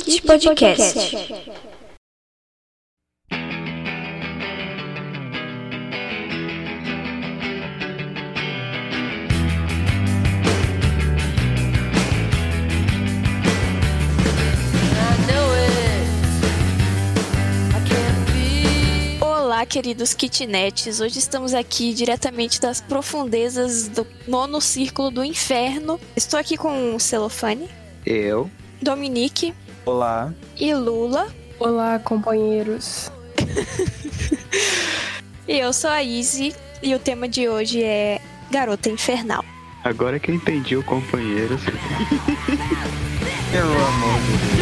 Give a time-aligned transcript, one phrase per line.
[0.00, 1.16] Kit Podcast.
[19.20, 21.00] Olá, queridos kitnets.
[21.00, 25.98] Hoje estamos aqui diretamente das profundezas do nono círculo do inferno.
[26.14, 27.68] Estou aqui com o Celofane,
[28.06, 28.48] Eu.
[28.80, 29.52] Dominique
[29.88, 30.34] Olá.
[30.60, 31.28] e Lula.
[31.58, 33.10] Olá, companheiros.
[35.48, 36.54] E eu sou a Izzy.
[36.82, 38.20] E o tema de hoje é
[38.50, 39.42] Garota Infernal.
[39.82, 41.54] Agora que eu entendi o companheiro.
[43.54, 44.57] Amor de Deus.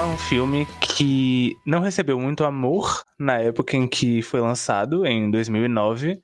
[0.00, 5.30] É um filme que não recebeu muito amor na época em que foi lançado, em
[5.30, 6.22] 2009,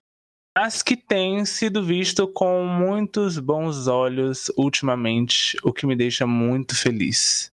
[0.57, 6.75] mas que tem sido visto com muitos bons olhos ultimamente, o que me deixa muito
[6.75, 7.51] feliz.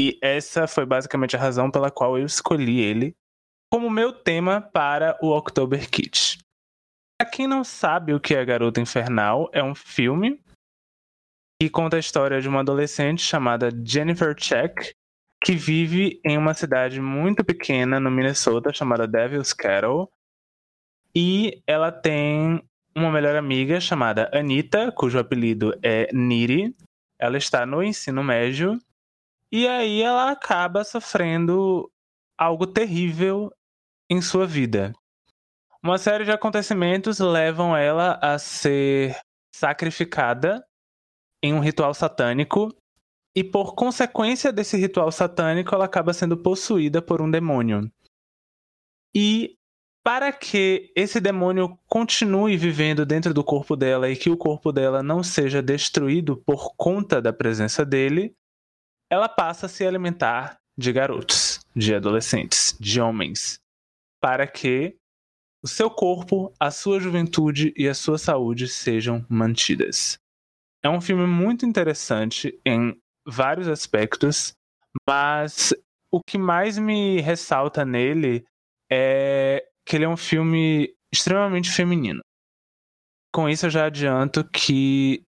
[0.00, 3.14] E essa foi basicamente a razão pela qual eu escolhi ele
[3.70, 6.38] como meu tema para o October Kit.
[7.20, 10.40] Pra quem não sabe o que é Garota Infernal, é um filme
[11.60, 14.96] que conta a história de uma adolescente chamada Jennifer Check,
[15.42, 20.10] que vive em uma cidade muito pequena no Minnesota chamada Devil's Cattle.
[21.14, 22.62] E ela tem
[22.94, 26.74] uma melhor amiga chamada Anita, cujo apelido é Niri.
[27.18, 28.78] Ela está no ensino médio
[29.50, 31.90] e aí ela acaba sofrendo
[32.36, 33.50] algo terrível
[34.10, 34.92] em sua vida.
[35.82, 39.16] Uma série de acontecimentos levam ela a ser
[39.54, 40.64] sacrificada
[41.42, 42.68] em um ritual satânico
[43.34, 47.90] e por consequência desse ritual satânico ela acaba sendo possuída por um demônio.
[49.14, 49.56] E
[50.04, 55.02] para que esse demônio continue vivendo dentro do corpo dela e que o corpo dela
[55.02, 58.34] não seja destruído por conta da presença dele,
[59.10, 63.60] ela passa a se alimentar de garotos, de adolescentes, de homens,
[64.20, 64.96] para que
[65.62, 70.18] o seu corpo, a sua juventude e a sua saúde sejam mantidas.
[70.82, 72.96] É um filme muito interessante em
[73.28, 74.54] vários aspectos,
[75.08, 75.74] mas
[76.10, 78.44] o que mais me ressalta nele
[78.90, 82.20] é que ele é um filme extremamente feminino.
[83.32, 85.22] Com isso, eu já adianto que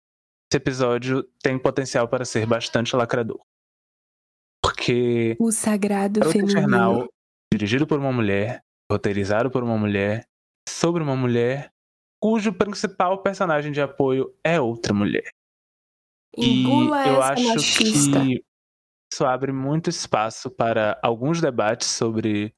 [0.50, 3.40] esse episódio tem potencial para ser bastante lacrador.
[4.64, 6.60] Porque O sagrado Garota feminino.
[6.60, 7.08] Infernal,
[7.54, 8.62] dirigido por uma mulher,
[8.92, 10.26] roteirizado por uma mulher,
[10.68, 11.72] sobre uma mulher,
[12.22, 15.30] cujo principal personagem de apoio é outra mulher.
[16.38, 18.22] Engula e eu acho machista.
[18.22, 18.44] que
[19.12, 22.54] isso abre muito espaço para alguns debates sobre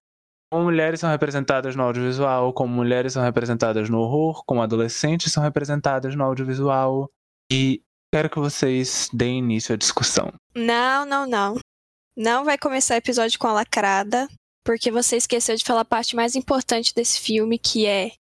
[0.51, 5.41] como mulheres são representadas no audiovisual, como mulheres são representadas no horror, como adolescentes são
[5.41, 7.09] representadas no audiovisual.
[7.49, 7.81] E
[8.13, 10.33] quero que vocês deem início à discussão.
[10.53, 11.57] Não, não, não.
[12.17, 14.27] Não vai começar o episódio com a lacrada,
[14.65, 18.11] porque você esqueceu de falar a parte mais importante desse filme, que é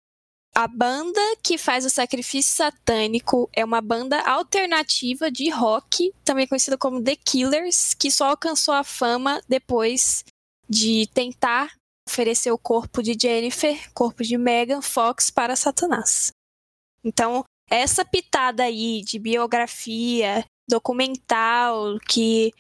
[0.55, 6.77] a banda que faz o sacrifício satânico é uma banda alternativa de rock, também conhecida
[6.77, 10.25] como The Killers, que só alcançou a fama depois
[10.69, 11.73] de tentar
[12.09, 16.33] oferecer o corpo de Jennifer, corpo de Megan Fox para Satanás.
[17.05, 22.53] Então, essa pitada aí de biografia, documental, que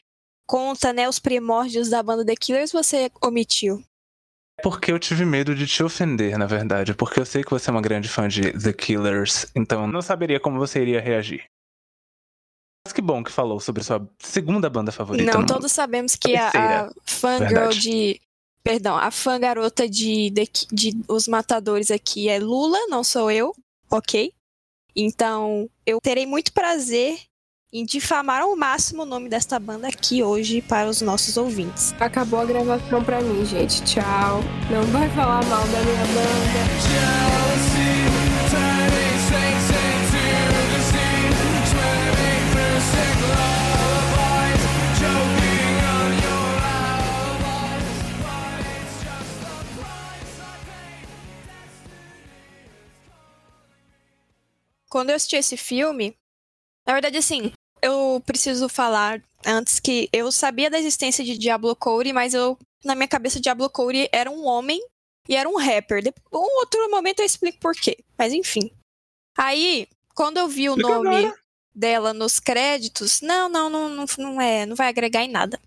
[0.48, 3.82] conta né, os primórdios da banda The Killers, você omitiu.
[4.62, 6.94] Porque eu tive medo de te ofender, na verdade.
[6.94, 10.38] Porque eu sei que você é uma grande fã de The Killers, então não saberia
[10.40, 11.44] como você iria reagir.
[12.86, 15.30] Mas que bom que falou sobre sua segunda banda favorita.
[15.30, 16.48] Não, todos sabemos que a,
[16.86, 18.20] a fangirl de.
[18.62, 23.54] Perdão, a fã garota de, Ki- de Os Matadores aqui é Lula, não sou eu,
[23.90, 24.32] ok?
[24.94, 27.18] Então, eu terei muito prazer
[27.72, 31.94] em difamar ao máximo o nome desta banda aqui hoje para os nossos ouvintes.
[32.00, 33.82] Acabou a gravação pra mim, gente.
[33.84, 34.40] Tchau.
[34.70, 37.30] Não vai falar mal da minha banda.
[54.88, 56.16] Quando eu assisti esse filme,
[56.84, 62.12] na verdade, assim, eu preciso falar antes que eu sabia da existência de Diablo Cody,
[62.12, 64.80] mas eu, na minha cabeça, Diablo Cody era um homem
[65.28, 66.02] e era um rapper.
[66.02, 67.96] De- Um outro momento eu explico por quê.
[68.18, 68.70] Mas enfim.
[69.36, 71.34] Aí, quando eu vi o Explica nome agora.
[71.74, 75.58] dela nos créditos, não, não, não, não, não é, não vai agregar em nada.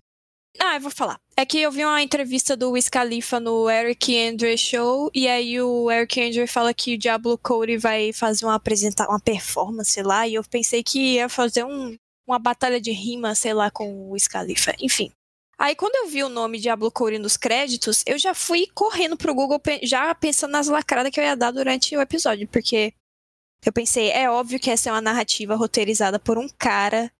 [0.60, 1.18] Ah, eu vou falar.
[1.36, 5.60] É que eu vi uma entrevista do Wiz Khalifa no Eric Andre Show, e aí
[5.60, 10.28] o Eric Andre fala que o Diablo Cody vai fazer uma apresentar uma performance lá,
[10.28, 11.96] e eu pensei que ia fazer um,
[12.26, 14.74] uma batalha de rima, sei lá, com o Wiz Khalifa.
[14.80, 15.12] Enfim.
[15.58, 19.34] Aí quando eu vi o nome Diablo Cody nos créditos, eu já fui correndo pro
[19.34, 22.92] Google já pensando nas lacradas que eu ia dar durante o episódio, porque
[23.64, 27.10] eu pensei, é óbvio que essa é uma narrativa roteirizada por um cara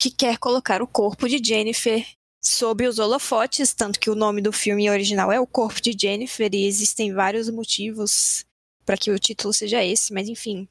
[0.00, 2.04] que quer colocar o corpo de Jennifer
[2.42, 6.52] sob os holofotes, tanto que o nome do filme original é O Corpo de Jennifer
[6.52, 8.44] e existem vários motivos
[8.84, 10.68] para que o título seja esse, mas enfim.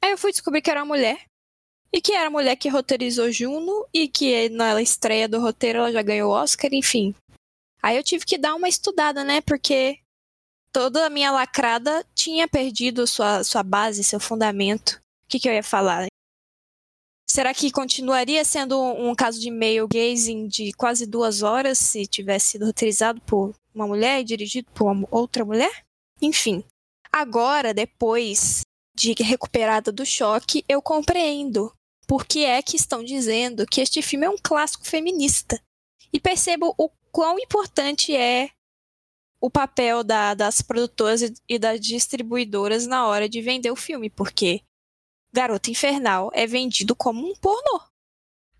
[0.00, 1.26] Aí eu fui descobrir que era uma mulher
[1.94, 5.92] e que era a mulher que roteirizou Juno e que na estreia do roteiro ela
[5.92, 7.14] já ganhou o Oscar, enfim.
[7.80, 9.40] Aí eu tive que dar uma estudada, né?
[9.40, 10.00] Porque
[10.72, 15.00] toda a minha lacrada tinha perdido sua, sua base, seu fundamento.
[15.24, 16.08] O que, que eu ia falar?
[17.30, 22.48] Será que continuaria sendo um caso de male gazing de quase duas horas se tivesse
[22.48, 25.84] sido roteirizado por uma mulher e dirigido por uma outra mulher?
[26.20, 26.64] Enfim,
[27.12, 28.62] agora, depois
[28.96, 31.72] de recuperada do choque, eu compreendo
[32.06, 35.60] por que é que estão dizendo que este filme é um clássico feminista.
[36.12, 38.50] E percebo o quão importante é
[39.40, 44.62] o papel da, das produtoras e das distribuidoras na hora de vender o filme, porque
[45.32, 47.82] Garota Infernal é vendido como um pornô.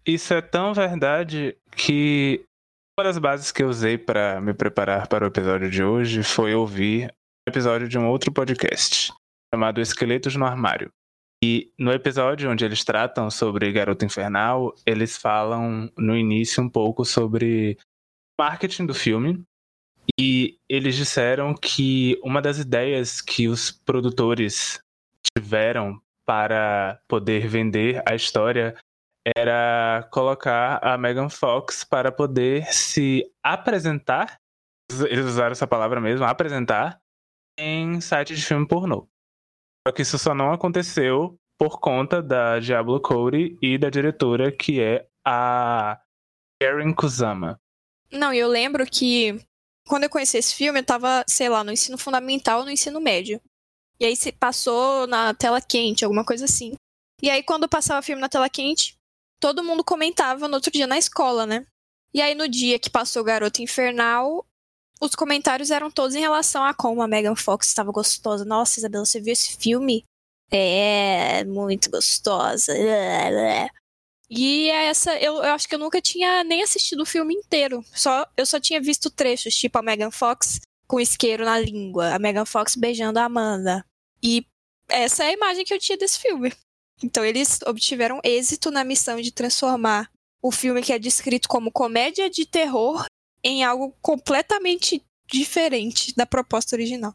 [0.07, 2.45] Isso é tão verdade que
[2.99, 6.55] uma das bases que eu usei para me preparar para o episódio de hoje foi
[6.55, 7.07] ouvir
[7.47, 9.13] um episódio de um outro podcast
[9.53, 10.93] chamado Esqueletos no Armário.
[11.43, 17.05] E no episódio onde eles tratam sobre Garota Infernal, eles falam no início um pouco
[17.05, 17.79] sobre
[18.39, 19.43] marketing do filme.
[20.19, 24.81] E eles disseram que uma das ideias que os produtores
[25.37, 28.75] tiveram para poder vender a história
[29.37, 34.39] era colocar a Megan Fox para poder se apresentar,
[35.09, 37.01] eles usaram essa palavra mesmo, apresentar,
[37.59, 39.09] em site de filme pornô.
[39.87, 44.81] Só que isso só não aconteceu por conta da Diablo Cody e da diretora, que
[44.81, 46.01] é a
[46.61, 47.61] Karen Kusama.
[48.11, 49.39] Não, eu lembro que
[49.87, 53.01] quando eu conheci esse filme, eu tava, sei lá, no ensino fundamental ou no ensino
[53.01, 53.41] médio.
[54.01, 56.75] E aí se passou na tela quente, alguma coisa assim.
[57.23, 58.97] E aí quando passava filme na tela quente,
[59.39, 61.67] todo mundo comentava no outro dia na escola, né?
[62.13, 64.47] E aí no dia que passou Garota Infernal,
[65.05, 68.45] os comentários eram todos em relação a como a Megan Fox estava gostosa.
[68.45, 70.05] Nossa, Isabela, você viu esse filme?
[70.51, 72.73] É, muito gostosa.
[74.31, 77.85] E essa, eu, eu acho que eu nunca tinha nem assistido o filme inteiro.
[77.95, 82.19] Só, eu só tinha visto trechos, tipo a Megan Fox com isqueiro na língua, a
[82.19, 83.85] Megan Fox beijando a Amanda.
[84.23, 84.47] E
[84.89, 86.53] essa é a imagem que eu tinha desse filme.
[87.03, 90.11] Então eles obtiveram êxito na missão de transformar
[90.43, 93.05] o filme que é descrito como comédia de terror
[93.45, 97.15] em algo completamente diferente da proposta original.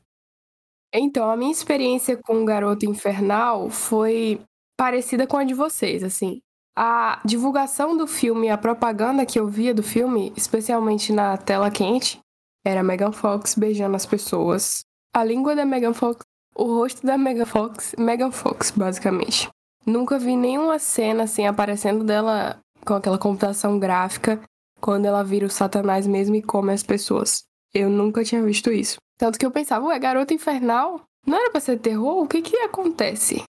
[0.93, 4.41] Então, a minha experiência com o Garoto Infernal foi
[4.77, 6.41] parecida com a de vocês, assim.
[6.75, 12.19] A divulgação do filme, a propaganda que eu via do filme, especialmente na tela quente,
[12.65, 14.85] era Megan Fox beijando as pessoas.
[15.13, 16.21] A língua da Megan Fox,
[16.55, 19.49] o rosto da Megan Fox, Megan Fox, basicamente.
[19.85, 24.41] Nunca vi nenhuma cena assim aparecendo dela com aquela computação gráfica
[24.79, 27.43] quando ela vira o Satanás mesmo e come as pessoas.
[27.73, 28.97] Eu nunca tinha visto isso.
[29.17, 31.01] Tanto que eu pensava, ué, garota infernal?
[31.25, 32.23] Não era pra ser terror?
[32.23, 33.43] O que que acontece?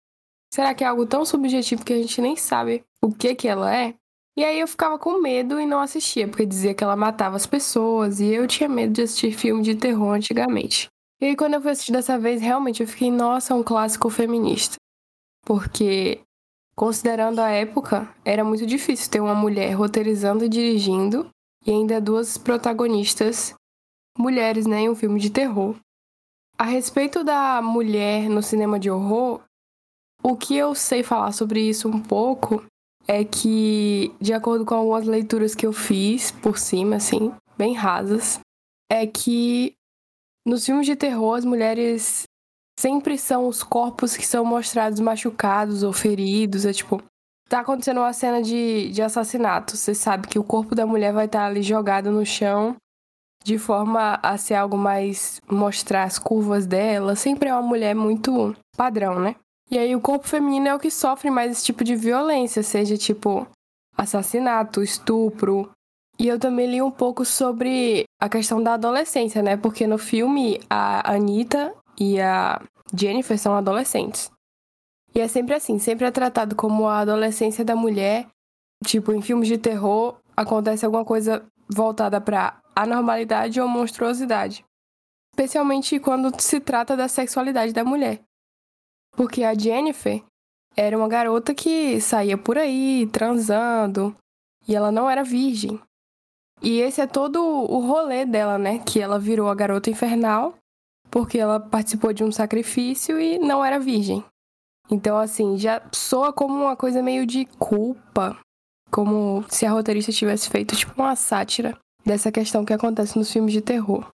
[0.54, 3.76] Será que é algo tão subjetivo que a gente nem sabe o que que ela
[3.76, 3.94] é?
[4.38, 7.48] E aí eu ficava com medo e não assistia, porque dizia que ela matava as
[7.48, 10.90] pessoas, e eu tinha medo de assistir filme de terror antigamente.
[11.20, 14.76] E aí quando eu fui assistir dessa vez, realmente eu fiquei, nossa, um clássico feminista.
[15.44, 16.22] Porque,
[16.78, 21.28] considerando a época, era muito difícil ter uma mulher roteirizando e dirigindo,
[21.66, 23.56] e ainda duas protagonistas
[24.18, 25.76] mulheres, né, em um filme de terror.
[26.58, 29.42] A respeito da mulher no cinema de horror,
[30.24, 32.64] o que eu sei falar sobre isso um pouco
[33.08, 38.40] é que, de acordo com algumas leituras que eu fiz por cima, assim, bem rasas,
[38.92, 39.74] é que
[40.46, 42.24] nos filmes de terror as mulheres
[42.80, 46.66] sempre são os corpos que são mostrados machucados ou feridos.
[46.66, 47.02] É tipo,
[47.50, 49.76] tá acontecendo uma cena de, de assassinato.
[49.76, 52.76] Você sabe que o corpo da mulher vai estar tá ali jogado no chão
[53.44, 57.16] de forma a ser algo mais mostrar as curvas dela.
[57.16, 59.36] Sempre é uma mulher muito padrão, né?
[59.70, 62.98] E aí o corpo feminino é o que sofre mais esse tipo de violência, seja
[62.98, 63.48] tipo
[63.98, 65.70] assassinato, estupro.
[66.20, 69.56] E eu também li um pouco sobre a questão da adolescência, né?
[69.56, 72.62] Porque no filme a Anitta e a
[72.94, 74.32] Jennifer são adolescentes.
[75.16, 78.28] E é sempre assim, sempre é tratado como a adolescência da mulher.
[78.86, 84.64] Tipo, em filmes de terror acontece alguma coisa voltada para anormalidade ou monstruosidade,
[85.34, 88.22] especialmente quando se trata da sexualidade da mulher.
[89.16, 90.24] Porque a Jennifer
[90.76, 94.16] era uma garota que saía por aí transando
[94.68, 95.82] e ela não era virgem.
[96.62, 98.80] E esse é todo o rolê dela, né?
[98.80, 100.57] Que ela virou a garota infernal
[101.10, 104.24] porque ela participou de um sacrifício e não era virgem.
[104.90, 108.38] Então, assim, já soa como uma coisa meio de culpa,
[108.90, 113.52] como se a roteirista tivesse feito tipo uma sátira dessa questão que acontece nos filmes
[113.52, 114.08] de terror.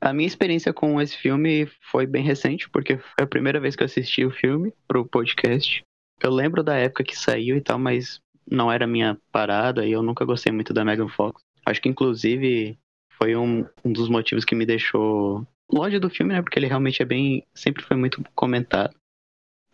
[0.00, 3.82] A minha experiência com esse filme foi bem recente, porque foi a primeira vez que
[3.82, 5.82] eu assisti o filme pro podcast.
[6.22, 10.02] Eu lembro da época que saiu e tal, mas não era minha parada e eu
[10.02, 11.42] nunca gostei muito da Megan Fox.
[11.66, 12.78] Acho que inclusive
[13.18, 16.42] foi um, um dos motivos que me deixou longe do filme, né?
[16.42, 17.46] Porque ele realmente é bem.
[17.54, 18.94] sempre foi muito comentado.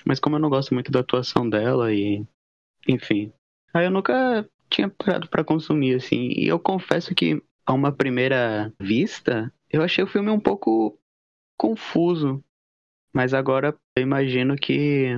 [0.04, 2.24] Mas como eu não gosto muito da atuação dela e.
[2.88, 3.32] Enfim.
[3.74, 6.30] Aí eu nunca tinha parado para consumir, assim.
[6.30, 10.98] E eu confesso que, a uma primeira vista, eu achei o filme um pouco
[11.58, 12.42] confuso.
[13.12, 15.08] Mas agora eu imagino que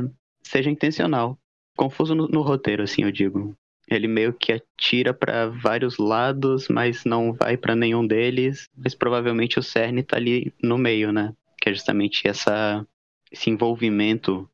[0.43, 1.38] seja intencional.
[1.76, 3.55] Confuso no, no roteiro, assim, eu digo.
[3.89, 8.69] Ele meio que atira para vários lados, mas não vai para nenhum deles.
[8.77, 11.35] Mas provavelmente o cerne tá ali no meio, né?
[11.61, 12.87] Que é justamente essa,
[13.31, 14.49] esse envolvimento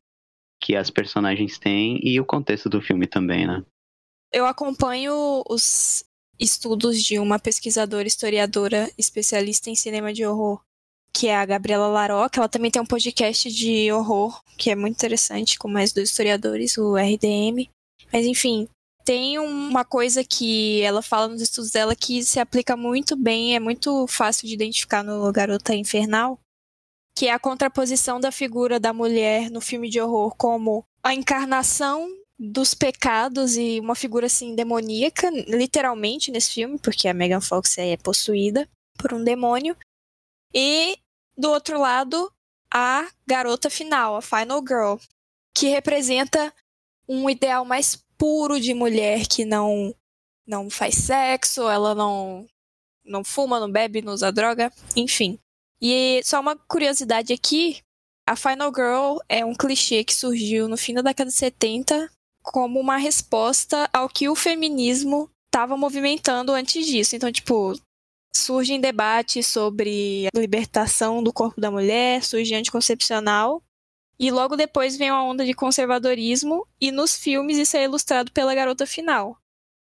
[0.59, 3.63] que as personagens têm e o contexto do filme também, né?
[4.31, 6.03] Eu acompanho os
[6.39, 10.61] estudos de uma pesquisadora, historiadora, especialista em cinema de horror,
[11.13, 12.37] que é a Gabriela Laroc.
[12.37, 16.77] Ela também tem um podcast de horror, que é muito interessante, com mais dois historiadores,
[16.77, 17.69] o RDM.
[18.11, 18.67] Mas enfim,
[19.03, 23.59] tem uma coisa que ela fala nos estudos dela que se aplica muito bem, é
[23.59, 26.39] muito fácil de identificar no Garota Infernal,
[27.15, 32.07] que é a contraposição da figura da mulher no filme de horror como a encarnação
[32.37, 37.97] dos pecados e uma figura assim demoníaca, literalmente nesse filme, porque a Megan Fox é
[37.97, 39.75] possuída por um demônio.
[40.53, 40.97] E
[41.37, 42.31] do outro lado,
[42.73, 44.95] a garota final, a Final Girl,
[45.53, 46.53] que representa
[47.07, 49.95] um ideal mais puro de mulher que não
[50.45, 52.45] não faz sexo, ela não
[53.05, 55.39] não fuma, não bebe, não usa droga, enfim.
[55.81, 57.81] E só uma curiosidade aqui,
[58.27, 62.11] a Final Girl é um clichê que surgiu no fim da década de 70
[62.43, 67.15] como uma resposta ao que o feminismo estava movimentando antes disso.
[67.15, 67.73] Então, tipo,
[68.35, 73.63] surgem debates sobre a libertação do corpo da mulher, surge anticoncepcional,
[74.19, 78.53] e logo depois vem uma onda de conservadorismo, e nos filmes isso é ilustrado pela
[78.53, 79.37] garota final,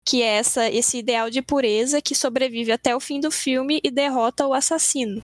[0.05, 3.91] que é essa, esse ideal de pureza que sobrevive até o fim do filme e
[3.91, 5.21] derrota o assassino.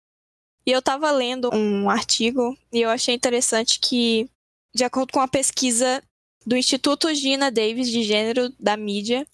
[0.65, 4.29] E eu estava lendo um artigo e eu achei interessante que,
[4.75, 6.03] de acordo com a pesquisa
[6.45, 9.25] do Instituto Gina Davis de Gênero da Mídia,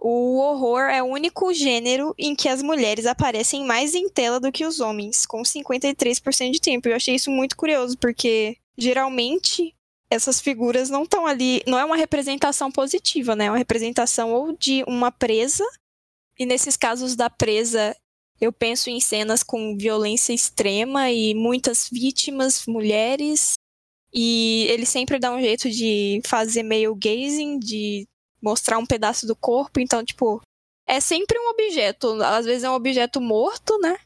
[0.00, 4.52] o horror é o único gênero em que as mulheres aparecem mais em tela do
[4.52, 6.88] que os homens, com 53% de tempo.
[6.88, 9.74] Eu achei isso muito curioso, porque geralmente
[10.10, 13.46] essas figuras não estão ali, não é uma representação positiva, né?
[13.46, 15.64] É uma representação ou de uma presa,
[16.38, 17.94] e nesses casos da presa,
[18.40, 23.54] eu penso em cenas com violência extrema e muitas vítimas, mulheres,
[24.14, 28.06] e ele sempre dá um jeito de fazer meio gazing, de
[28.40, 30.40] mostrar um pedaço do corpo, então, tipo,
[30.86, 33.98] é sempre um objeto, às vezes é um objeto morto, né?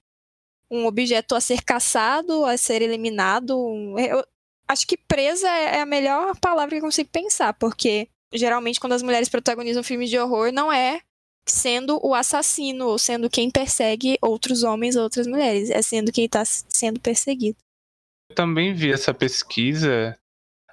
[0.68, 3.54] Um objeto a ser caçado, a ser eliminado.
[3.98, 4.24] Eu,
[4.72, 8.94] acho que presa é, é a melhor palavra que eu consigo pensar, porque geralmente quando
[8.94, 11.02] as mulheres protagonizam filmes de horror, não é
[11.46, 16.24] sendo o assassino ou sendo quem persegue outros homens ou outras mulheres, é sendo quem
[16.24, 17.58] está sendo perseguido.
[18.30, 20.16] Eu também vi essa pesquisa.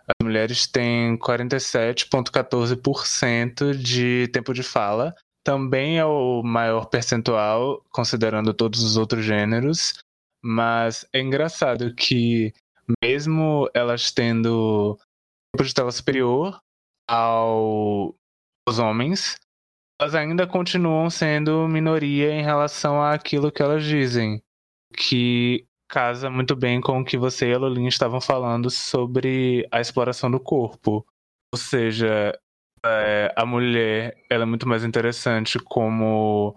[0.07, 5.13] As mulheres têm 47,14% de tempo de fala.
[5.43, 9.95] Também é o maior percentual, considerando todos os outros gêneros.
[10.41, 12.53] Mas é engraçado que
[13.03, 14.97] mesmo elas tendo
[15.55, 16.59] tempo de tela superior
[17.09, 18.15] ao,
[18.67, 19.37] aos homens,
[19.99, 24.41] elas ainda continuam sendo minoria em relação àquilo que elas dizem.
[24.95, 29.81] Que casa muito bem com o que você e a Lolin estavam falando sobre a
[29.81, 31.05] exploração do corpo.
[31.53, 32.37] Ou seja,
[32.85, 36.55] é, a mulher ela é muito mais interessante como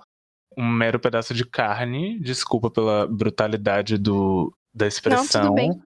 [0.56, 2.18] um mero pedaço de carne.
[2.20, 5.42] Desculpa pela brutalidade do, da expressão.
[5.42, 5.82] Não, tudo bem.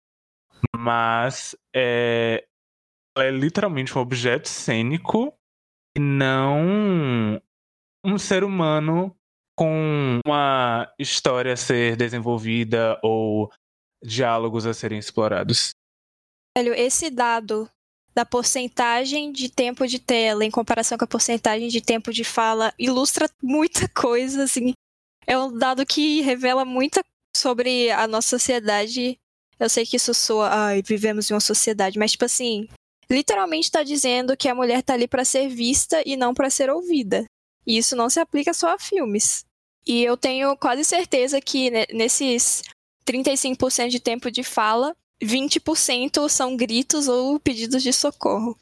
[0.75, 2.47] Mas é,
[3.17, 5.33] ela é literalmente um objeto cênico
[5.97, 7.41] e não
[8.05, 9.17] um ser humano
[9.57, 13.51] com uma história a ser desenvolvida ou
[14.03, 15.71] diálogos a serem explorados.
[16.57, 17.69] Velho, esse dado
[18.15, 22.73] da porcentagem de tempo de tela em comparação com a porcentagem de tempo de fala
[22.79, 24.73] ilustra muita coisa, assim.
[25.27, 27.03] É um dado que revela muita
[27.37, 29.19] sobre a nossa sociedade.
[29.59, 32.69] Eu sei que isso soa, ai, vivemos em uma sociedade, mas tipo assim,
[33.11, 36.71] literalmente está dizendo que a mulher tá ali para ser vista e não para ser
[36.71, 37.25] ouvida.
[37.67, 39.45] E isso não se aplica só a filmes.
[39.87, 42.63] E eu tenho quase certeza que nesses
[43.07, 48.57] 35% de tempo de fala, 20% são gritos ou pedidos de socorro.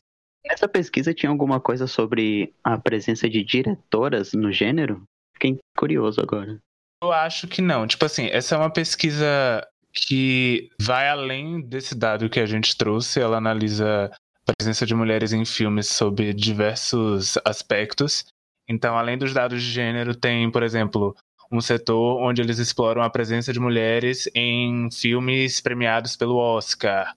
[0.45, 5.03] Essa pesquisa tinha alguma coisa sobre a presença de diretoras no gênero?
[5.33, 6.59] Fiquei curioso agora.
[7.03, 7.87] Eu acho que não.
[7.87, 13.21] Tipo assim, essa é uma pesquisa que vai além desse dado que a gente trouxe.
[13.21, 14.11] Ela analisa
[14.47, 18.27] a presença de mulheres em filmes sob diversos aspectos.
[18.69, 21.15] Então, além dos dados de gênero, tem, por exemplo,
[21.51, 27.15] um setor onde eles exploram a presença de mulheres em filmes premiados pelo Oscar.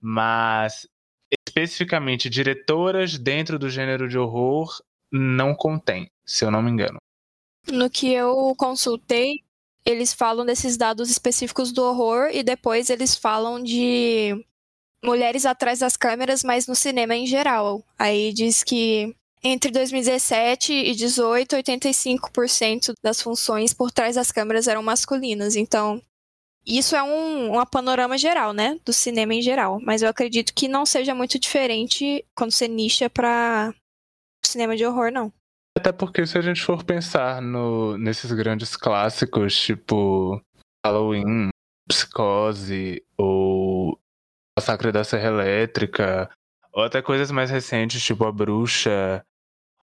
[0.00, 0.86] Mas,
[1.46, 4.80] especificamente, diretoras dentro do gênero de horror
[5.10, 6.98] não contém, se eu não me engano.
[7.70, 9.42] No que eu consultei,
[9.88, 14.44] eles falam desses dados específicos do horror e depois eles falam de
[15.02, 17.82] mulheres atrás das câmeras, mas no cinema em geral.
[17.98, 24.82] Aí diz que entre 2017 e 2018, 85% das funções por trás das câmeras eram
[24.82, 25.56] masculinas.
[25.56, 26.02] Então,
[26.66, 28.78] isso é um, um panorama geral, né?
[28.84, 29.80] Do cinema em geral.
[29.80, 33.72] Mas eu acredito que não seja muito diferente quando você nicha para
[34.44, 35.32] cinema de horror, não.
[35.78, 40.42] Até porque se a gente for pensar no, nesses grandes clássicos, tipo
[40.84, 41.50] Halloween,
[41.88, 43.96] Psicose ou
[44.58, 46.28] Massacre da Serra Elétrica,
[46.72, 49.24] ou até coisas mais recentes, tipo A Bruxa,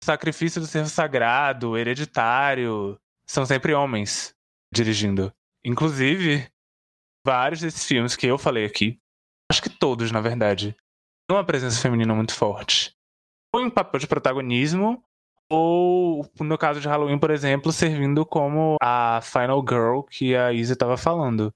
[0.03, 2.95] Sacrifício do Servo Sagrado, Hereditário,
[3.27, 4.35] são sempre homens
[4.71, 5.33] dirigindo.
[5.65, 6.47] Inclusive,
[7.25, 8.99] vários desses filmes que eu falei aqui,
[9.51, 10.75] acho que todos, na verdade,
[11.27, 12.93] têm uma presença feminina muito forte.
[13.51, 15.03] Ou em papel de protagonismo,
[15.49, 20.73] ou, no caso de Halloween, por exemplo, servindo como a Final Girl que a Izzy
[20.73, 21.51] estava falando.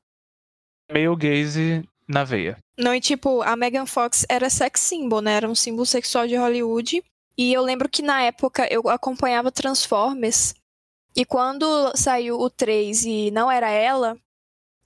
[0.91, 2.57] Meio gaze na veia.
[2.77, 5.33] Não, e tipo, a Megan Fox era sex symbol, né?
[5.33, 7.03] Era um símbolo sexual de Hollywood.
[7.37, 10.55] E eu lembro que na época eu acompanhava Transformers.
[11.15, 14.17] E quando saiu o 3 e não era ela,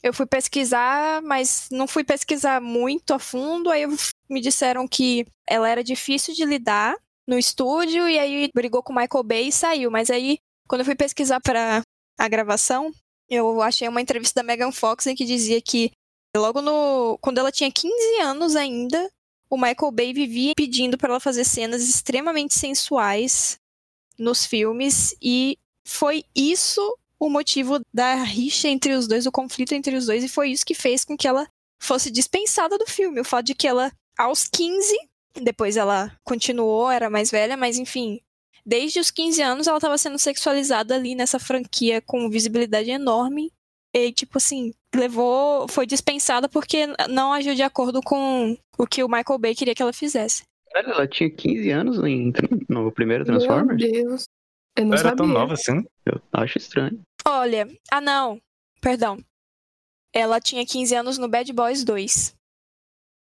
[0.04, 3.70] eu fui pesquisar, mas não fui pesquisar muito a fundo.
[3.70, 3.86] Aí
[4.30, 6.96] me disseram que ela era difícil de lidar
[7.28, 9.92] no estúdio e aí brigou com o Michael Bay e saiu.
[9.92, 11.82] Mas aí, quando eu fui pesquisar para
[12.18, 12.92] a gravação,
[13.30, 15.92] eu achei uma entrevista da Megan Fox em que dizia que
[16.36, 19.12] logo no quando ela tinha 15 anos ainda,
[19.50, 23.58] o Michael Bay vivia pedindo para ela fazer cenas extremamente sensuais
[24.18, 25.16] nos filmes.
[25.22, 30.24] E foi isso o motivo da rixa entre os dois, o conflito entre os dois.
[30.24, 31.48] E foi isso que fez com que ela
[31.80, 34.96] fosse dispensada do filme, o fato de que ela aos 15
[35.41, 38.19] depois ela continuou, era mais velha, mas enfim,
[38.65, 43.52] desde os 15 anos ela estava sendo sexualizada ali nessa franquia com visibilidade enorme.
[43.95, 45.67] E, tipo assim, levou.
[45.69, 49.82] Foi dispensada porque não agiu de acordo com o que o Michael Bay queria que
[49.82, 50.43] ela fizesse.
[50.71, 52.32] Caralho, ela tinha 15 anos em,
[52.69, 53.82] no primeiro Transformers?
[53.82, 54.26] Meu Deus.
[54.76, 55.10] Eu não Ela sabia.
[55.10, 55.84] era tão nova assim?
[56.06, 57.00] Eu acho estranho.
[57.26, 58.39] Olha, ah não,
[58.82, 59.17] perdão.
[60.13, 62.36] Ela tinha 15 anos no Bad Boys 2.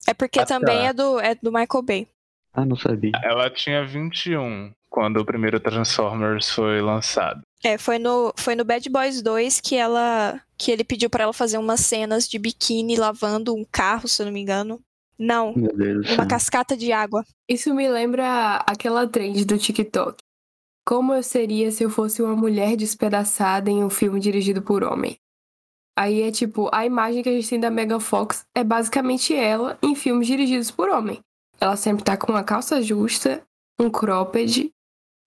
[0.07, 0.59] É porque Ah, tá.
[0.59, 2.07] também é do, é do Michael Bay.
[2.53, 3.11] Ah, não sabia.
[3.23, 7.41] Ela tinha 21 quando o primeiro Transformers foi lançado.
[7.63, 11.33] É, foi no, foi no Bad Boys 2 que ela que ele pediu pra ela
[11.33, 14.79] fazer umas cenas de biquíni lavando um carro, se eu não me engano.
[15.19, 17.25] Não, Meu Deus do uma cascata de água.
[17.49, 20.17] Isso me lembra aquela trend do TikTok.
[20.85, 25.17] Como eu seria se eu fosse uma mulher despedaçada em um filme dirigido por homem?
[25.97, 29.77] Aí é tipo, a imagem que a gente tem da Megan Fox é basicamente ela
[29.81, 31.19] em filmes dirigidos por homem.
[31.60, 33.41] Ela sempre tá com uma calça justa,
[33.79, 34.69] um cropped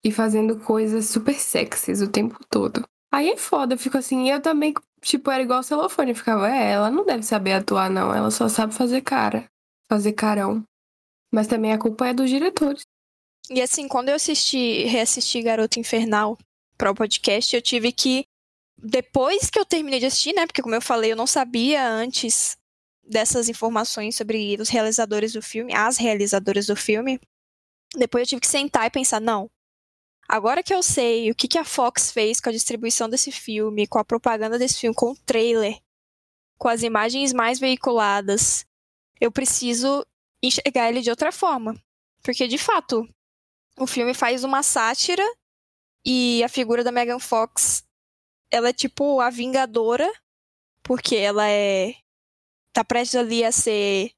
[0.04, 2.85] e fazendo coisas super sexys o tempo todo.
[3.11, 6.72] Aí é foda, eu fico assim, eu também, tipo, era igual celofane, eu ficava, é,
[6.72, 9.46] ela não deve saber atuar não, ela só sabe fazer cara,
[9.88, 10.62] fazer carão.
[11.33, 12.83] Mas também a culpa é dos diretores.
[13.50, 16.37] E assim, quando eu assisti, reassisti Garota Infernal
[16.76, 18.26] para o podcast, eu tive que
[18.80, 22.56] depois que eu terminei de assistir, né, porque como eu falei, eu não sabia antes
[23.02, 27.20] dessas informações sobre os realizadores do filme, as realizadoras do filme.
[27.96, 29.50] Depois eu tive que sentar e pensar, não.
[30.28, 33.86] Agora que eu sei o que, que a Fox fez com a distribuição desse filme,
[33.86, 35.80] com a propaganda desse filme, com o trailer,
[36.58, 38.66] com as imagens mais veiculadas,
[39.20, 40.06] eu preciso
[40.42, 41.74] enxergar ele de outra forma.
[42.22, 43.08] Porque, de fato,
[43.78, 45.24] o filme faz uma sátira
[46.04, 47.88] e a figura da Megan Fox,
[48.50, 50.11] ela é tipo a vingadora,
[50.82, 51.94] porque ela é
[52.72, 54.12] tá prestes ali a ser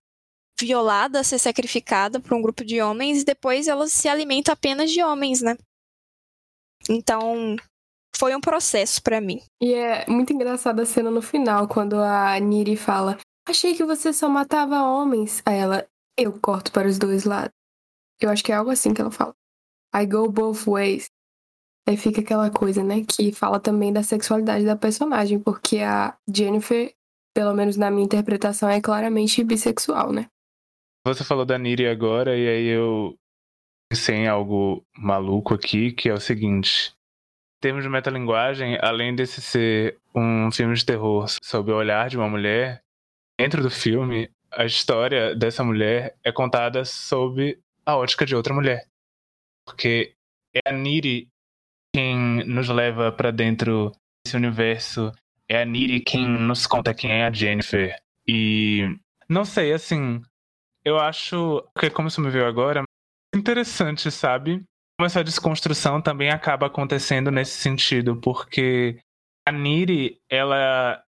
[0.61, 4.91] violada, a ser sacrificada por um grupo de homens, e depois ela se alimenta apenas
[4.91, 5.57] de homens, né?
[6.89, 7.57] Então,
[8.15, 9.41] foi um processo para mim.
[9.63, 14.13] E é muito engraçada a cena no final, quando a Niri fala: Achei que você
[14.13, 15.43] só matava homens.
[15.47, 17.53] Aí ela, eu corto para os dois lados.
[18.21, 19.35] Eu acho que é algo assim que ela fala.
[19.95, 21.09] I go both ways.
[21.91, 23.03] Aí fica aquela coisa, né?
[23.03, 26.95] Que fala também da sexualidade da personagem, porque a Jennifer,
[27.35, 30.29] pelo menos na minha interpretação, é claramente bissexual, né?
[31.05, 33.19] Você falou da Niri agora, e aí eu
[33.91, 36.95] pensei em algo maluco aqui, que é o seguinte.
[37.59, 42.17] Em termos de metalinguagem, além desse ser um filme de terror sob o olhar de
[42.17, 42.85] uma mulher,
[43.37, 48.87] dentro do filme, a história dessa mulher é contada sob a ótica de outra mulher.
[49.67, 50.15] Porque
[50.55, 51.29] é a Niri
[51.95, 53.93] quem nos leva para dentro
[54.25, 55.13] desse universo,
[55.49, 57.97] é a Niri quem nos conta quem é a Jennifer.
[58.27, 58.97] E
[59.29, 60.23] não sei, assim,
[60.85, 62.85] eu acho que como isso me veio agora,
[63.35, 64.63] interessante, sabe?
[64.99, 69.01] Como essa desconstrução também acaba acontecendo nesse sentido, porque
[69.47, 71.03] a Niri, ela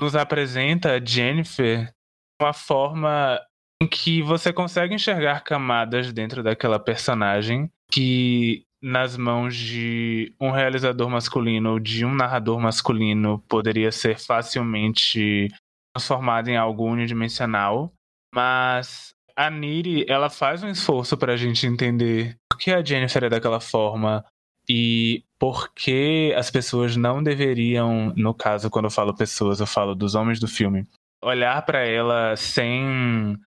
[0.00, 1.92] nos apresenta a Jennifer
[2.40, 3.40] uma forma
[3.82, 11.08] em que você consegue enxergar camadas dentro daquela personagem que nas mãos de um realizador
[11.08, 15.48] masculino ou de um narrador masculino poderia ser facilmente
[15.94, 17.92] transformado em algo unidimensional,
[18.34, 23.24] mas a Niri, ela faz um esforço para a gente entender por que a Jennifer
[23.24, 24.24] é daquela forma
[24.68, 29.94] e por que as pessoas não deveriam, no caso, quando eu falo pessoas, eu falo
[29.94, 30.86] dos homens do filme,
[31.22, 33.38] olhar para ela sem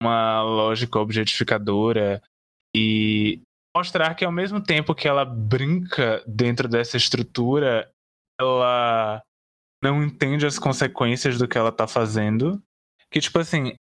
[0.00, 2.22] uma lógica objetificadora
[2.74, 3.40] e
[3.76, 7.90] mostrar que ao mesmo tempo que ela brinca dentro dessa estrutura,
[8.40, 9.22] ela
[9.82, 12.62] não entende as consequências do que ela tá fazendo.
[13.10, 13.74] Que, tipo assim,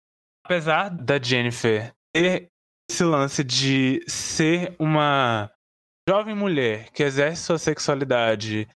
[0.45, 2.49] apesar da Jennifer ter
[2.91, 5.51] esse lance de ser uma
[6.09, 8.69] jovem mulher que exerce sua sexualidade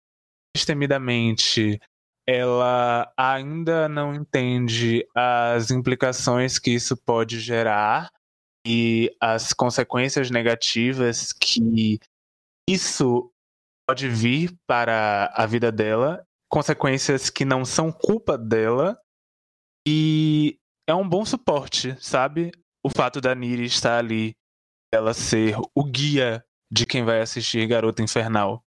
[0.55, 1.79] destemidamente,
[2.27, 8.09] ela ainda não entende as implicações que isso pode gerar
[8.67, 12.01] e as consequências negativas que
[12.69, 13.31] isso
[13.87, 18.99] pode vir para a vida dela, consequências que não são culpa dela,
[19.87, 22.51] e é um bom suporte, sabe?
[22.83, 24.35] O fato da Niri estar ali,
[24.93, 28.61] ela ser o guia de quem vai assistir Garota Infernal.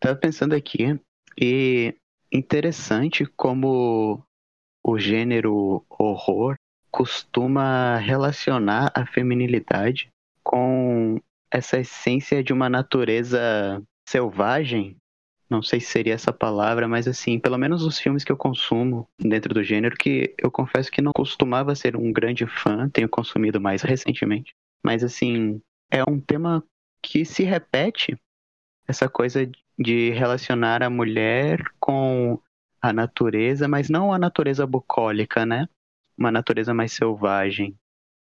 [0.00, 1.00] Tava pensando aqui,
[1.40, 1.94] e
[2.32, 4.20] interessante como
[4.84, 6.56] o gênero horror
[6.98, 10.10] costuma relacionar a feminilidade
[10.42, 14.96] com essa essência de uma natureza selvagem
[15.48, 19.08] não sei se seria essa palavra, mas assim, pelo menos os filmes que eu consumo
[19.18, 23.58] dentro do gênero, que eu confesso que não costumava ser um grande fã, tenho consumido
[23.58, 24.54] mais recentemente.
[24.84, 26.62] Mas assim, é um tema
[27.00, 28.14] que se repete,
[28.86, 32.38] essa coisa de relacionar a mulher com
[32.82, 35.66] a natureza, mas não a natureza bucólica, né?
[36.18, 37.76] Uma natureza mais selvagem.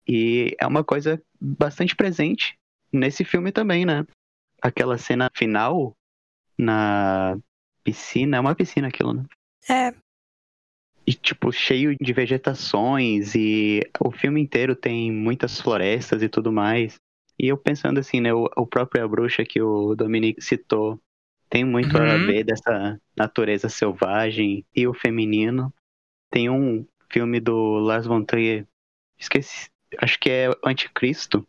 [0.08, 2.58] E é uma coisa bastante presente
[2.92, 4.06] nesse filme também, né?
[4.62, 5.96] Aquela cena final
[6.58, 7.38] na
[7.84, 8.38] piscina.
[8.38, 9.26] É uma piscina aquilo, né?
[9.70, 9.94] É.
[11.06, 17.00] E, tipo, cheio de vegetações e o filme inteiro tem muitas florestas e tudo mais.
[17.40, 21.02] E eu pensando assim, né, o, o próprio A Bruxa que o Dominique citou
[21.50, 22.04] tem muito uhum.
[22.04, 25.74] a ver dessa natureza selvagem e o feminino.
[26.30, 28.68] Tem um filme do Lars von Trier,
[29.18, 29.70] esqueci,
[30.00, 31.46] acho que é Anticristo,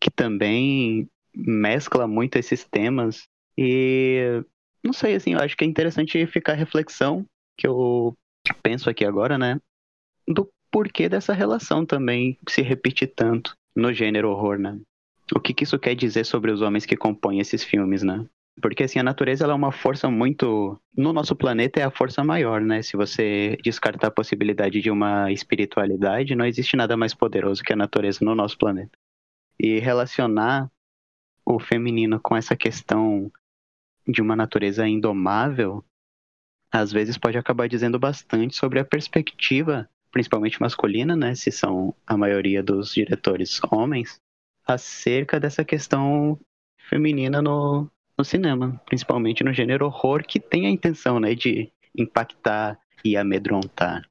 [0.00, 4.42] que também mescla muito esses temas e
[4.82, 8.16] não sei, assim, eu acho que é interessante ficar a reflexão que eu
[8.62, 9.60] penso aqui agora, né?
[10.26, 14.80] Do porquê dessa relação também se repete tanto no gênero horror, né?
[15.34, 18.26] O que, que isso quer dizer sobre os homens que compõem esses filmes, né?
[18.60, 20.80] Porque assim, a natureza ela é uma força muito.
[20.96, 22.82] No nosso planeta é a força maior, né?
[22.82, 27.76] Se você descartar a possibilidade de uma espiritualidade, não existe nada mais poderoso que a
[27.76, 28.96] natureza no nosso planeta.
[29.58, 30.70] E relacionar
[31.44, 33.30] o feminino com essa questão
[34.06, 35.84] de uma natureza indomável,
[36.70, 42.16] às vezes pode acabar dizendo bastante sobre a perspectiva, principalmente masculina, né, se são a
[42.16, 44.20] maioria dos diretores homens,
[44.66, 46.38] acerca dessa questão
[46.88, 47.90] feminina no,
[48.20, 54.06] no cinema, principalmente no gênero horror, que tem a intenção, né, de impactar e amedrontar.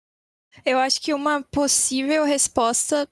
[0.66, 3.08] Eu acho que uma possível resposta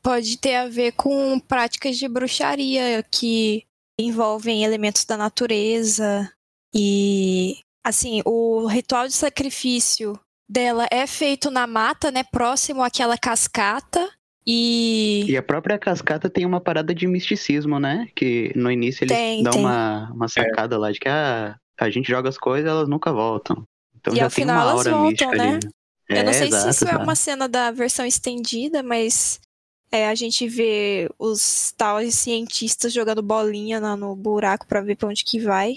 [0.00, 3.64] pode ter a ver com práticas de bruxaria que
[3.98, 6.32] envolvem elementos da natureza
[6.72, 14.08] e assim, o ritual de sacrifício dela é feito na mata, né, próximo àquela cascata,
[14.46, 15.24] E.
[15.28, 18.08] E a própria cascata tem uma parada de misticismo, né?
[18.14, 19.64] Que no início eles Tem, dão tem.
[19.64, 23.64] Uma, uma sacada lá de que ah, a gente joga as coisas elas nunca voltam.
[23.96, 25.48] Então E já ao tem final uma elas aura voltam, mística né?
[25.54, 25.68] ali.
[26.08, 29.40] Eu não É, sei exato, se isso é uma cena da versão estendida, mas
[29.92, 35.24] é, a gente vê os tais cientistas jogando bolinha no buraco pra ver pra onde
[35.24, 35.76] que vai.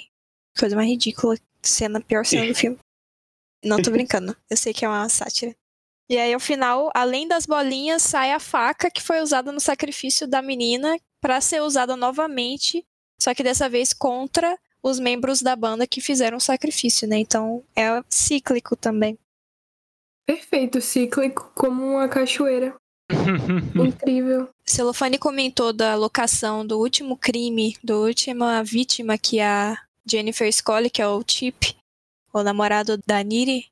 [0.58, 1.36] Coisa mais ridícula.
[1.62, 2.78] Cena, pior cena do filme.
[3.64, 4.36] Não tô brincando.
[4.50, 5.54] Eu sei que é uma sátira.
[6.12, 10.28] E aí, ao final, além das bolinhas, sai a faca que foi usada no sacrifício
[10.28, 12.86] da menina pra ser usada novamente,
[13.18, 17.18] só que dessa vez contra os membros da banda que fizeram o sacrifício, né?
[17.20, 19.18] Então é cíclico também.
[20.26, 22.76] Perfeito, cíclico como uma cachoeira.
[23.74, 24.50] Incrível.
[24.66, 31.02] Celofane comentou da locação do último crime, da última vítima que a Jennifer Scully, que
[31.02, 31.78] é o Chip,
[32.34, 33.71] o namorado da Niri,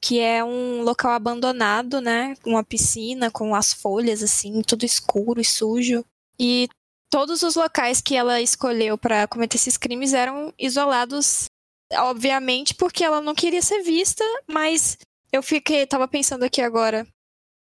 [0.00, 2.36] que é um local abandonado, né?
[2.44, 6.04] Uma piscina com as folhas assim, tudo escuro e sujo.
[6.38, 6.68] E
[7.10, 11.46] todos os locais que ela escolheu para cometer esses crimes eram isolados,
[11.94, 14.98] obviamente, porque ela não queria ser vista, mas
[15.32, 17.06] eu fiquei, tava pensando aqui agora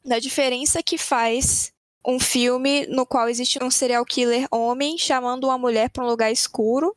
[0.03, 1.71] da diferença que faz
[2.05, 6.31] um filme no qual existe um serial killer homem chamando uma mulher para um lugar
[6.31, 6.95] escuro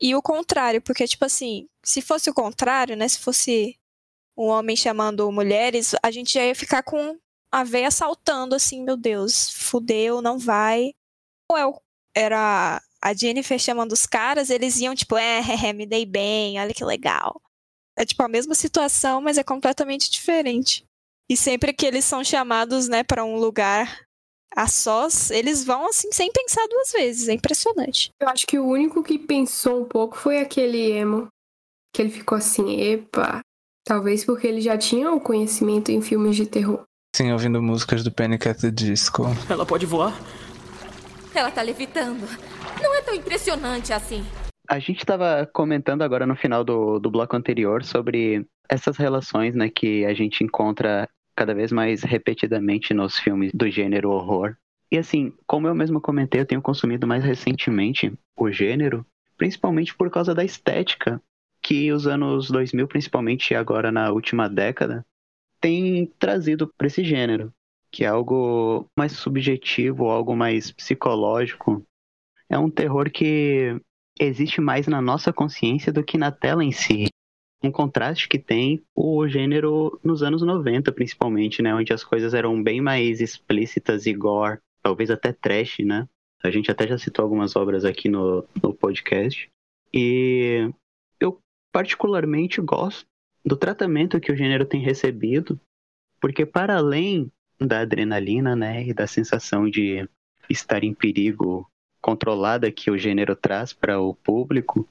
[0.00, 3.76] e o contrário, porque tipo assim, se fosse o contrário, né, se fosse
[4.36, 7.18] um homem chamando mulheres, a gente já ia ficar com
[7.52, 10.90] a veia saltando assim, meu Deus, fudeu, não vai.
[11.50, 11.80] Ou é o-
[12.14, 16.74] era a Jennifer chamando os caras, eles iam tipo, é, é, me dei bem, olha
[16.74, 17.40] que legal.
[17.98, 20.84] É tipo a mesma situação, mas é completamente diferente.
[21.30, 24.04] E sempre que eles são chamados, né, para um lugar
[24.54, 27.28] a sós, eles vão assim sem pensar duas vezes.
[27.28, 28.10] É impressionante.
[28.20, 31.28] Eu acho que o único que pensou um pouco foi aquele emo.
[31.92, 33.40] Que ele ficou assim, epa.
[33.86, 36.82] Talvez porque ele já tinha o conhecimento em filmes de terror.
[37.14, 38.48] Sim, ouvindo músicas do Panic!
[38.48, 39.26] at the Disco.
[39.48, 40.12] Ela pode voar?
[41.32, 42.26] Ela tá levitando.
[42.82, 44.24] Não é tão impressionante assim.
[44.68, 49.70] A gente estava comentando agora no final do, do bloco anterior sobre essas relações né,
[49.70, 54.56] que a gente encontra cada vez mais repetidamente nos filmes do gênero horror.
[54.90, 59.06] E assim, como eu mesmo comentei, eu tenho consumido mais recentemente o gênero,
[59.38, 61.22] principalmente por causa da estética
[61.66, 65.04] que os anos 2000, principalmente agora na última década,
[65.60, 67.52] tem trazido para esse gênero,
[67.90, 71.84] que é algo mais subjetivo, algo mais psicológico.
[72.48, 73.80] É um terror que
[74.16, 77.08] existe mais na nossa consciência do que na tela em si.
[77.60, 81.74] Um contraste que tem o gênero nos anos 90, principalmente, né?
[81.74, 86.06] Onde as coisas eram bem mais explícitas e gore, talvez até trash, né?
[86.44, 89.50] A gente até já citou algumas obras aqui no, no podcast.
[89.92, 90.70] E
[91.76, 93.04] particularmente gosto
[93.44, 95.60] do tratamento que o gênero tem recebido,
[96.18, 100.08] porque para além da adrenalina, né, e da sensação de
[100.48, 104.88] estar em perigo controlada que o gênero traz para o público,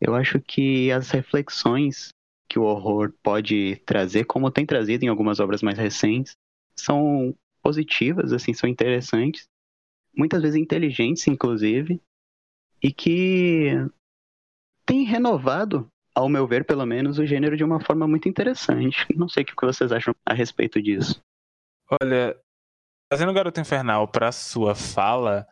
[0.00, 2.14] eu acho que as reflexões
[2.48, 6.32] que o horror pode trazer, como tem trazido em algumas obras mais recentes,
[6.74, 9.44] são positivas, assim, são interessantes,
[10.16, 12.00] muitas vezes inteligentes, inclusive,
[12.82, 13.72] e que
[14.86, 19.06] tem renovado, ao meu ver, pelo menos, o gênero de uma forma muito interessante.
[19.14, 21.20] Não sei o que vocês acham a respeito disso.
[22.02, 22.36] Olha,
[23.10, 25.46] trazendo Garota Infernal pra sua fala,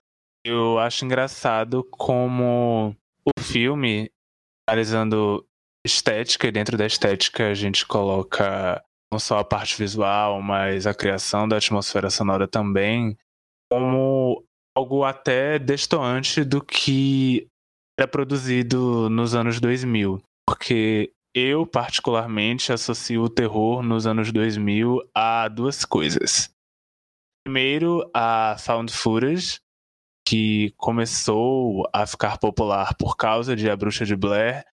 [0.44, 4.10] eu acho engraçado como o filme,
[4.68, 5.46] analisando
[5.86, 10.94] estética, e dentro da estética a gente coloca não só a parte visual, mas a
[10.94, 13.16] criação da atmosfera sonora também,
[13.70, 14.44] como
[14.76, 17.48] algo até destoante do que
[17.98, 20.22] era produzido nos anos 2000.
[20.50, 26.52] Porque eu, particularmente, associo o terror nos anos 2000 a duas coisas.
[27.46, 29.60] Primeiro, a found footage,
[30.26, 34.64] que começou a ficar popular por causa de A Bruxa de Blair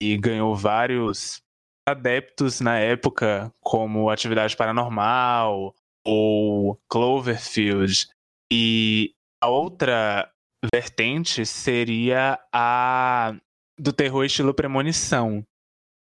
[0.00, 1.42] e ganhou vários
[1.88, 5.74] adeptos na época, como Atividade Paranormal
[6.06, 8.06] ou Cloverfield.
[8.52, 9.12] E
[9.42, 10.30] a outra
[10.72, 13.34] vertente seria a
[13.78, 15.44] do terror estilo premonição,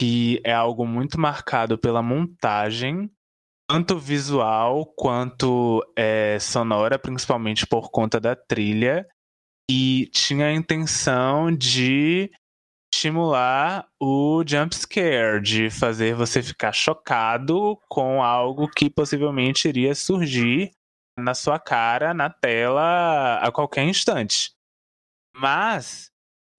[0.00, 3.10] que é algo muito marcado pela montagem,
[3.68, 9.06] tanto visual quanto é, sonora, principalmente por conta da trilha,
[9.70, 12.30] e tinha a intenção de
[12.92, 20.72] estimular o jump scare, de fazer você ficar chocado com algo que possivelmente iria surgir
[21.16, 24.50] na sua cara, na tela, a qualquer instante.
[25.36, 26.10] Mas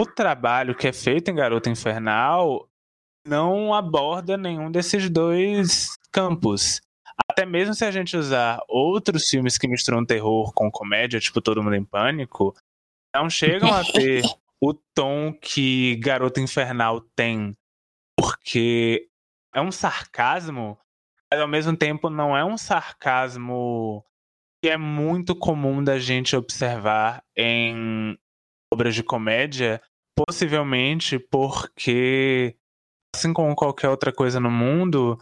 [0.01, 2.67] o trabalho que é feito em Garota Infernal
[3.25, 6.81] não aborda nenhum desses dois campos.
[7.29, 11.61] até mesmo se a gente usar outros filmes que misturam terror com comédia, tipo Todo
[11.61, 12.55] Mundo em Pânico,
[13.15, 14.23] não chegam a ter
[14.59, 17.55] o tom que Garota Infernal tem,
[18.17, 19.07] porque
[19.53, 20.77] é um sarcasmo,
[21.31, 24.03] mas ao mesmo tempo não é um sarcasmo
[24.63, 28.17] que é muito comum da gente observar em
[28.73, 29.81] obras de comédia,
[30.25, 32.55] possivelmente porque,
[33.15, 35.17] assim como qualquer outra coisa no mundo,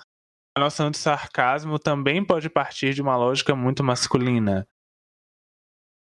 [0.58, 4.68] a noção de sarcasmo também pode partir de uma lógica muito masculina.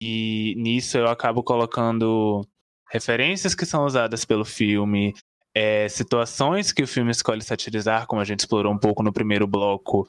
[0.02, 2.48] E nisso eu acabo colocando
[2.90, 5.14] referências que são usadas pelo filme,
[5.54, 9.46] é, situações que o filme escolhe satirizar, como a gente explorou um pouco no primeiro
[9.46, 10.08] bloco,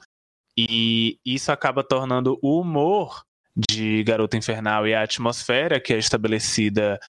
[0.57, 3.23] e isso acaba tornando o humor
[3.55, 6.99] de Garota Infernal e a atmosfera que é estabelecida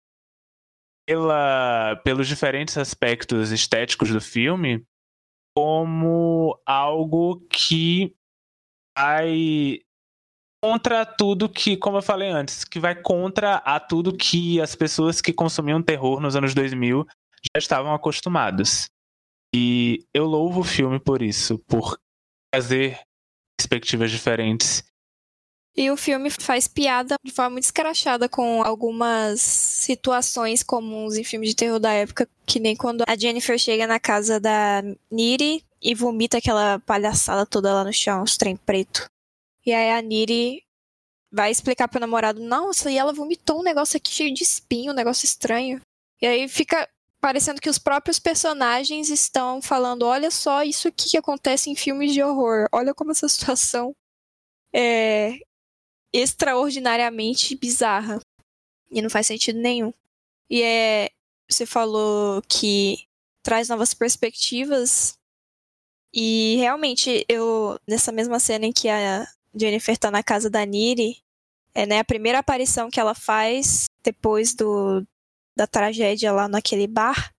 [1.06, 4.84] pela, pelos diferentes aspectos estéticos do filme
[5.54, 8.14] como algo que
[8.96, 9.80] vai
[10.62, 15.20] contra tudo que, como eu falei antes, que vai contra a tudo que as pessoas
[15.20, 18.88] que consumiam terror nos anos 2000 já estavam acostumados.
[19.54, 21.98] E eu louvo o filme por isso, por
[22.52, 23.00] trazer
[23.58, 24.84] perspectivas diferentes.
[25.74, 31.50] E o filme faz piada de forma muito escrachada com algumas situações comuns em filmes
[31.50, 35.94] de terror da época, que nem quando a Jennifer chega na casa da Niri e
[35.94, 39.06] vomita aquela palhaçada toda lá no chão, os trem preto.
[39.64, 40.62] E aí a Niri
[41.32, 44.96] vai explicar pro namorado, nossa, e ela vomitou um negócio aqui cheio de espinho, um
[44.96, 45.80] negócio estranho.
[46.20, 46.86] E aí fica
[47.18, 52.12] parecendo que os próprios personagens estão falando, olha só isso aqui que acontece em filmes
[52.12, 53.94] de horror, olha como essa situação
[54.74, 55.38] é
[56.12, 58.20] extraordinariamente bizarra.
[58.90, 59.92] E não faz sentido nenhum.
[60.50, 61.10] E é.
[61.48, 63.06] Você falou que
[63.42, 65.18] traz novas perspectivas.
[66.12, 67.78] E realmente, eu.
[67.88, 71.22] Nessa mesma cena em que a Jennifer tá na casa da Niri,
[71.74, 75.06] é né, a primeira aparição que ela faz depois do,
[75.56, 77.32] da tragédia lá naquele bar.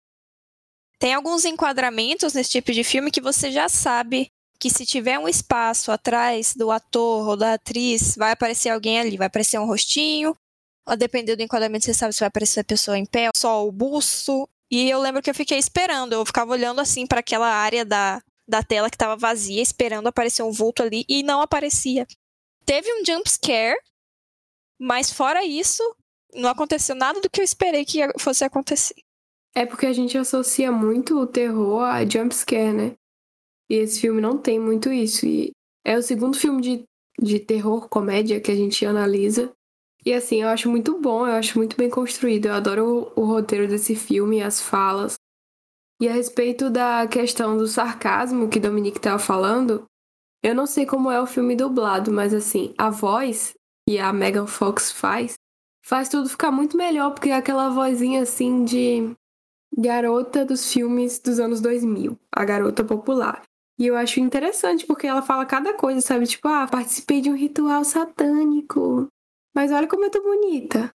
[0.97, 4.31] Tem alguns enquadramentos nesse tipo de filme que você já sabe
[4.63, 9.17] que se tiver um espaço atrás do ator ou da atriz, vai aparecer alguém ali,
[9.17, 10.33] vai aparecer um rostinho,
[10.85, 13.73] a depender do enquadramento, você sabe se vai aparecer a pessoa em pé, só o
[13.73, 14.47] busto.
[14.71, 18.21] E eu lembro que eu fiquei esperando, eu ficava olhando assim para aquela área da,
[18.47, 22.07] da tela que estava vazia, esperando aparecer um vulto ali e não aparecia.
[22.65, 23.77] Teve um jump scare,
[24.79, 25.83] mas fora isso,
[26.33, 28.95] não aconteceu nada do que eu esperei que fosse acontecer.
[29.53, 32.95] É porque a gente associa muito o terror a jump scare, né?
[33.69, 35.25] E esse filme não tem muito isso.
[35.25, 35.51] E
[35.85, 36.83] é o segundo filme de,
[37.19, 39.51] de terror, comédia que a gente analisa.
[40.05, 42.47] E assim, eu acho muito bom, eu acho muito bem construído.
[42.47, 45.15] Eu adoro o, o roteiro desse filme, as falas.
[46.01, 49.85] E a respeito da questão do sarcasmo que Dominique estava falando,
[50.43, 53.53] eu não sei como é o filme dublado, mas assim, a voz
[53.87, 55.35] que a Megan Fox faz
[55.85, 59.13] faz tudo ficar muito melhor, porque é aquela vozinha assim de
[59.77, 63.41] garota dos filmes dos anos 2000, a garota popular.
[63.79, 66.27] E eu acho interessante, porque ela fala cada coisa, sabe?
[66.27, 69.07] Tipo, ah, participei de um ritual satânico.
[69.55, 70.91] Mas olha como eu tô bonita.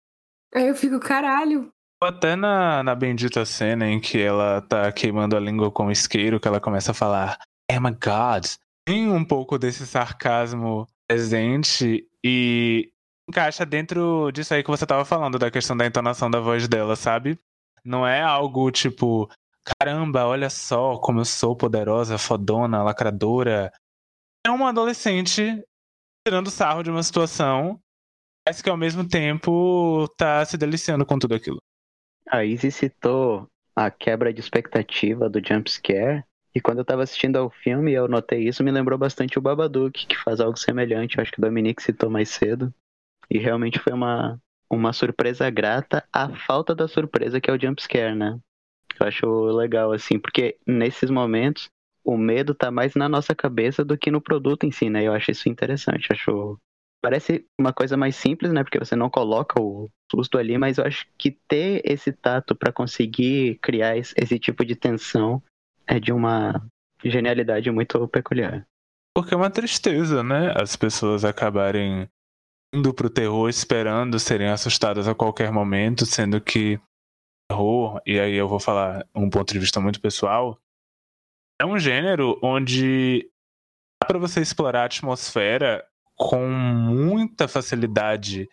[0.53, 1.71] Aí eu fico, caralho.
[2.01, 6.39] Até na, na bendita cena em que ela tá queimando a língua com o isqueiro,
[6.39, 7.39] que ela começa a falar,
[7.71, 8.45] oh my god.
[8.85, 12.91] Tem um pouco desse sarcasmo presente e
[13.27, 16.95] encaixa dentro disso aí que você tava falando, da questão da entonação da voz dela,
[16.95, 17.39] sabe?
[17.83, 19.29] Não é algo tipo,
[19.79, 23.71] caramba, olha só como eu sou poderosa, fodona, lacradora.
[24.45, 25.63] É uma adolescente
[26.25, 27.79] tirando sarro de uma situação,
[28.47, 31.61] mas que ao mesmo tempo tá se deliciando com tudo aquilo.
[32.29, 36.23] A Izzy citou a quebra de expectativa do jump scare.
[36.53, 40.07] E quando eu tava assistindo ao filme eu notei isso, me lembrou bastante o Babadook,
[40.07, 41.17] que faz algo semelhante.
[41.17, 42.73] Eu acho que o Dominique citou mais cedo.
[43.29, 47.81] E realmente foi uma, uma surpresa grata a falta da surpresa que é o jump
[47.81, 48.15] scare,
[48.99, 49.05] né?
[49.05, 51.69] Eu acho legal, assim, porque nesses momentos
[52.03, 55.03] o medo tá mais na nossa cabeça do que no produto em si, né?
[55.03, 56.11] Eu acho isso interessante.
[56.11, 56.57] Acho.
[57.01, 58.63] Parece uma coisa mais simples, né?
[58.63, 62.71] Porque você não coloca o susto ali, mas eu acho que ter esse tato para
[62.71, 65.43] conseguir criar esse tipo de tensão
[65.85, 66.65] é de uma
[67.03, 68.65] genialidade muito peculiar.
[69.13, 70.53] Porque é uma tristeza, né?
[70.55, 72.07] As pessoas acabarem
[72.73, 76.79] indo pro terror esperando serem assustadas a qualquer momento, sendo que
[77.49, 80.59] terror, e aí eu vou falar um ponto de vista muito pessoal,
[81.59, 83.29] é um gênero onde
[84.01, 85.85] dá para você explorar a atmosfera
[86.15, 88.47] com muita facilidade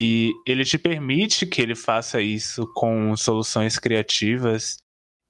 [0.00, 4.78] e ele te permite que ele faça isso com soluções criativas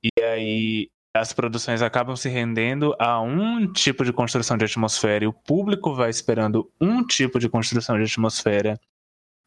[0.03, 5.29] e aí as produções acabam se rendendo a um tipo de construção de atmosfera e
[5.29, 8.81] o público vai esperando um tipo de construção de atmosfera.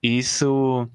[0.03, 0.87] Isso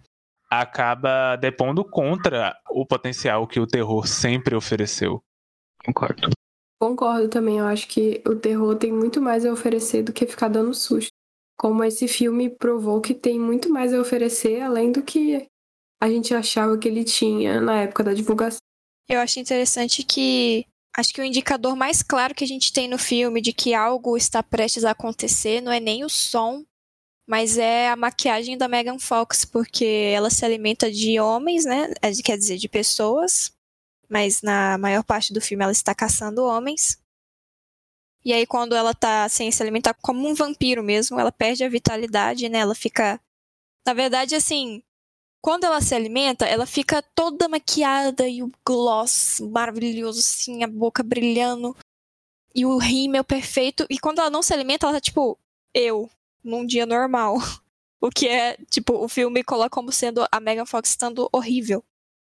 [0.50, 5.22] acaba depondo contra o potencial que o terror sempre ofereceu.
[5.84, 6.30] Concordo.
[6.80, 10.48] Concordo também, eu acho que o terror tem muito mais a oferecer do que ficar
[10.48, 11.10] dando susto.
[11.58, 15.46] Como esse filme provou que tem muito mais a oferecer além do que
[16.02, 18.60] a gente achava que ele tinha na época da divulgação.
[19.06, 20.64] Eu acho interessante que
[20.96, 24.16] acho que o indicador mais claro que a gente tem no filme de que algo
[24.16, 26.64] está prestes a acontecer não é nem o som,
[27.30, 31.88] mas é a maquiagem da Megan Fox, porque ela se alimenta de homens, né?
[32.02, 33.52] É, quer dizer, de pessoas,
[34.08, 37.00] mas na maior parte do filme ela está caçando homens.
[38.24, 41.68] E aí, quando ela tá sem se alimentar como um vampiro mesmo, ela perde a
[41.68, 42.58] vitalidade, né?
[42.58, 43.20] Ela fica.
[43.86, 44.82] Na verdade, assim,
[45.40, 51.04] quando ela se alimenta, ela fica toda maquiada e o gloss maravilhoso, assim, a boca
[51.04, 51.76] brilhando.
[52.52, 53.86] E o rímel perfeito.
[53.88, 55.38] E quando ela não se alimenta, ela tá tipo,
[55.72, 56.10] eu,
[56.42, 57.36] num dia normal.
[58.02, 61.84] O que é, tipo, o filme coloca como sendo a Megan Fox estando horrível.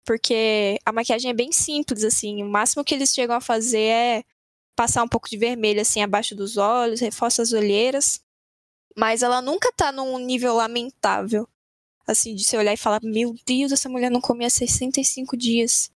[0.05, 2.43] Porque a maquiagem é bem simples, assim.
[2.43, 4.23] O máximo que eles chegam a fazer é
[4.75, 8.19] passar um pouco de vermelho, assim, abaixo dos olhos, reforça as olheiras.
[8.97, 11.47] Mas ela nunca tá num nível lamentável
[12.11, 15.91] assim, de se olhar e falar: Meu Deus, essa mulher não comia 65 dias.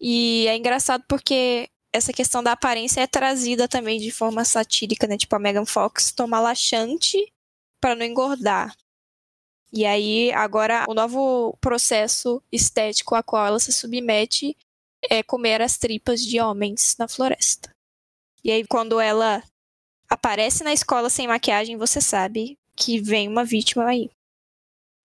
[0.00, 5.16] E é engraçado porque essa questão da aparência é trazida também de forma satírica, né?
[5.16, 7.32] Tipo, a Megan Fox toma laxante
[7.80, 8.74] para não engordar.
[9.72, 14.56] E aí, agora, o novo processo estético a qual ela se submete
[15.08, 17.74] é comer as tripas de homens na floresta.
[18.44, 19.42] E aí, quando ela
[20.08, 24.10] aparece na escola sem maquiagem, você sabe que vem uma vítima aí.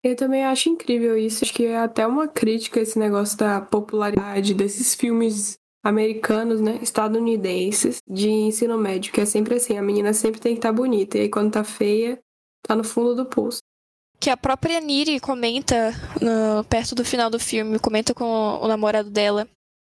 [0.02, 1.44] Eu também acho incrível isso.
[1.44, 7.98] Acho que é até uma crítica esse negócio da popularidade desses filmes americanos, né, estadunidenses,
[8.08, 11.16] de ensino médio, que é sempre assim, a menina sempre tem que estar tá bonita,
[11.16, 12.18] e aí quando tá feia,
[12.62, 13.60] tá no fundo do poço.
[14.18, 19.10] Que a própria Niri comenta no, perto do final do filme, comenta com o namorado
[19.10, 19.48] dela,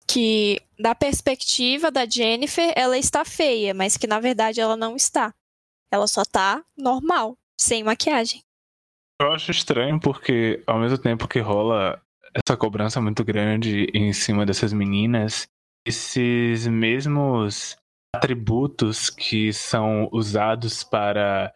[0.08, 5.34] que da perspectiva da Jennifer, ela está feia, mas que na verdade ela não está.
[5.92, 8.42] Ela só tá normal, sem maquiagem.
[9.22, 12.02] Eu acho estranho porque, ao mesmo tempo que rola
[12.34, 15.48] essa cobrança muito grande em cima dessas meninas,
[15.86, 17.76] esses mesmos
[18.16, 21.54] atributos que são usados para,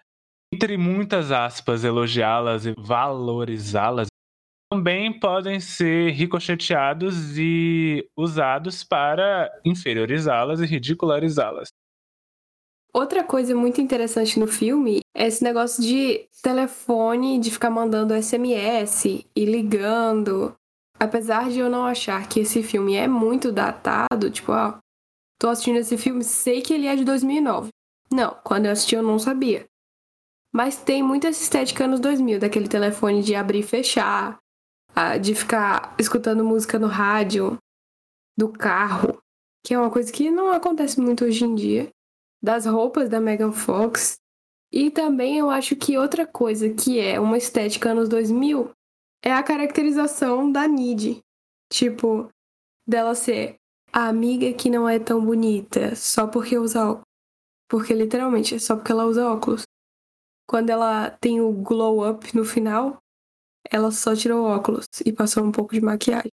[0.54, 4.08] entre muitas aspas, elogiá-las e valorizá-las,
[4.72, 11.70] também podem ser ricocheteados e usados para inferiorizá-las e ridicularizá-las.
[12.94, 19.06] Outra coisa muito interessante no filme é esse negócio de telefone, de ficar mandando SMS
[19.06, 20.56] e ligando.
[21.00, 24.80] Apesar de eu não achar que esse filme é muito datado, tipo, ó,
[25.40, 27.70] tô assistindo esse filme, sei que ele é de 2009.
[28.12, 29.66] Não, quando eu assisti eu não sabia.
[30.54, 34.40] Mas tem muita estética anos 2000, daquele telefone de abrir e fechar,
[35.22, 37.58] de ficar escutando música no rádio,
[38.36, 39.20] do carro,
[39.64, 41.90] que é uma coisa que não acontece muito hoje em dia
[42.42, 44.18] das roupas da Megan Fox.
[44.72, 48.72] E também eu acho que outra coisa que é uma estética anos 2000
[49.24, 51.20] é a caracterização da Nid.
[51.72, 52.30] Tipo,
[52.88, 53.56] dela ser
[53.92, 57.06] a amiga que não é tão bonita só porque usa óculos.
[57.70, 59.64] Porque literalmente é só porque ela usa óculos.
[60.48, 62.98] Quando ela tem o glow up no final,
[63.70, 66.32] ela só tirou óculos e passou um pouco de maquiagem.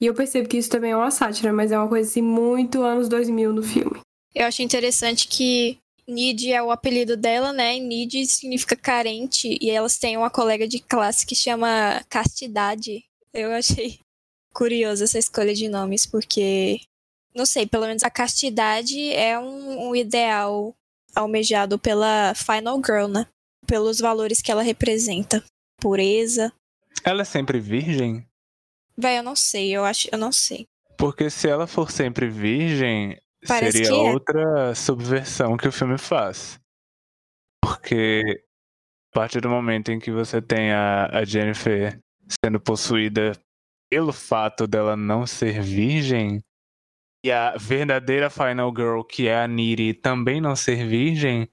[0.00, 2.82] E eu percebo que isso também é uma sátira, mas é uma coisa assim muito
[2.82, 4.00] anos 2000 no filme.
[4.32, 5.78] Eu achei interessante que
[6.08, 7.78] Nid é o apelido dela, né?
[7.78, 9.58] Nid significa carente.
[9.60, 13.04] E elas têm uma colega de classe que chama Castidade.
[13.32, 14.00] Eu achei
[14.54, 16.80] curioso essa escolha de nomes, porque,
[17.34, 20.74] não sei, pelo menos a castidade é um, um ideal
[21.14, 23.26] almejado pela Final Girl, né?
[23.66, 25.44] Pelos valores que ela representa.
[25.78, 26.52] Pureza.
[27.04, 28.26] Ela é sempre virgem?
[28.96, 30.66] Véi, eu não sei, eu acho, eu não sei.
[30.96, 34.12] Porque se ela for sempre virgem, Parece Seria que é.
[34.12, 36.58] outra subversão que o filme faz.
[37.62, 38.42] Porque
[39.12, 41.98] a partir do momento em que você tem a, a Jennifer
[42.44, 43.32] sendo possuída
[43.90, 46.40] pelo fato dela não ser virgem,
[47.24, 51.48] e a verdadeira Final Girl, que é a Niri, também não ser virgem,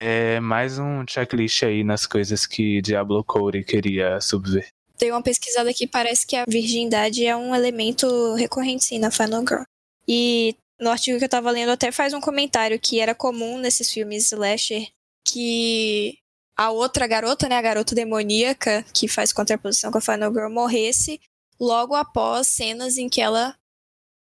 [0.00, 4.68] é mais um checklist aí nas coisas que Diablo Cody queria subver.
[4.98, 9.40] Dei uma pesquisada aqui, parece que a virgindade é um elemento recorrente sim na Final
[9.40, 9.62] Girl.
[10.06, 13.90] E no artigo que eu tava lendo até faz um comentário que era comum nesses
[13.90, 14.88] filmes slasher
[15.26, 16.18] que
[16.56, 21.20] a outra garota, né, a garota demoníaca que faz contraposição com a Final Girl morresse
[21.58, 23.56] logo após cenas em que ela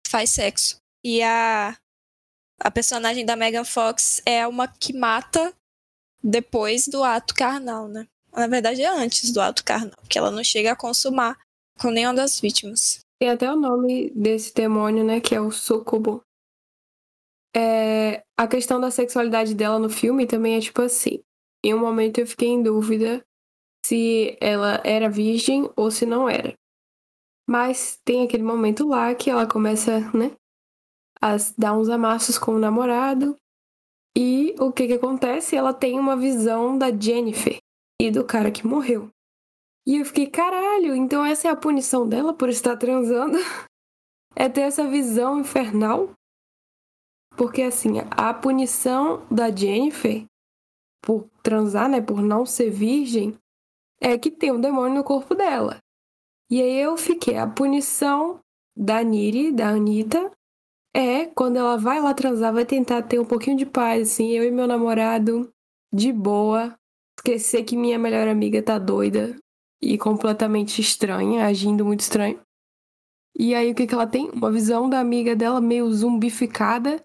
[0.07, 0.77] faz sexo.
[1.03, 1.75] E a,
[2.59, 5.53] a personagem da Megan Fox é uma que mata
[6.23, 8.07] depois do ato carnal, né?
[8.31, 11.37] Na verdade, é antes do ato carnal, que ela não chega a consumar
[11.79, 12.99] com nenhuma das vítimas.
[13.19, 15.19] Tem até o nome desse demônio, né?
[15.19, 16.23] Que é o Sucubo.
[17.55, 21.21] É, a questão da sexualidade dela no filme também é tipo assim.
[21.63, 23.23] Em um momento eu fiquei em dúvida
[23.85, 26.53] se ela era virgem ou se não era.
[27.47, 30.31] Mas tem aquele momento lá que ela começa, né,
[31.21, 33.35] a dar uns amassos com o namorado.
[34.17, 35.55] E o que que acontece?
[35.55, 37.57] Ela tem uma visão da Jennifer
[38.01, 39.09] e do cara que morreu.
[39.85, 43.37] E eu fiquei, caralho, então essa é a punição dela por estar transando?
[44.35, 46.11] é ter essa visão infernal?
[47.35, 50.25] Porque assim, a punição da Jennifer
[51.01, 53.35] por transar, né, por não ser virgem,
[53.99, 55.77] é que tem um demônio no corpo dela.
[56.49, 58.39] E aí eu fiquei, a punição
[58.75, 60.31] da Niri, da Anitta,
[60.93, 64.43] é quando ela vai lá transar, vai tentar ter um pouquinho de paz, assim, eu
[64.43, 65.49] e meu namorado,
[65.93, 66.75] de boa,
[67.17, 69.35] esquecer que minha melhor amiga tá doida
[69.81, 72.39] e completamente estranha, agindo muito estranho.
[73.37, 74.29] E aí o que que ela tem?
[74.29, 77.03] Uma visão da amiga dela meio zumbificada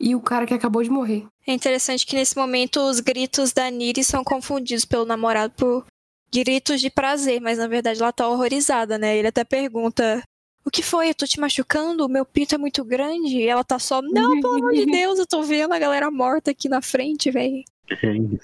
[0.00, 1.26] e o cara que acabou de morrer.
[1.46, 5.84] É interessante que nesse momento os gritos da Niri são confundidos pelo namorado por
[6.32, 9.16] gritos de prazer, mas na verdade ela tá horrorizada, né?
[9.16, 10.22] Ele até pergunta:
[10.64, 11.10] O que foi?
[11.10, 12.06] Eu tô te machucando?
[12.06, 13.36] O meu pinto é muito grande?
[13.36, 16.52] E ela tá só: Não, pelo amor de Deus, eu tô vendo a galera morta
[16.52, 17.62] aqui na frente, velho.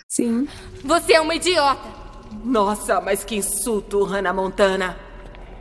[0.09, 0.47] Sim.
[0.85, 2.07] Você é uma idiota!
[2.45, 4.99] Nossa, mas que insulto, Hannah Montana.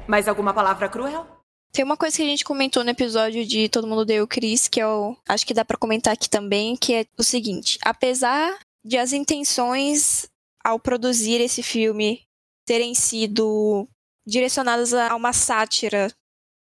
[0.07, 1.34] Mais alguma palavra cruel?
[1.75, 4.81] Tem uma coisa que a gente comentou no episódio de Todo Mundo Deu Chris, que
[4.81, 9.11] eu acho que dá para comentar aqui também, que é o seguinte: apesar de as
[9.11, 10.25] intenções
[10.63, 12.21] ao produzir esse filme
[12.65, 13.85] terem sido
[14.25, 16.09] direcionadas a uma sátira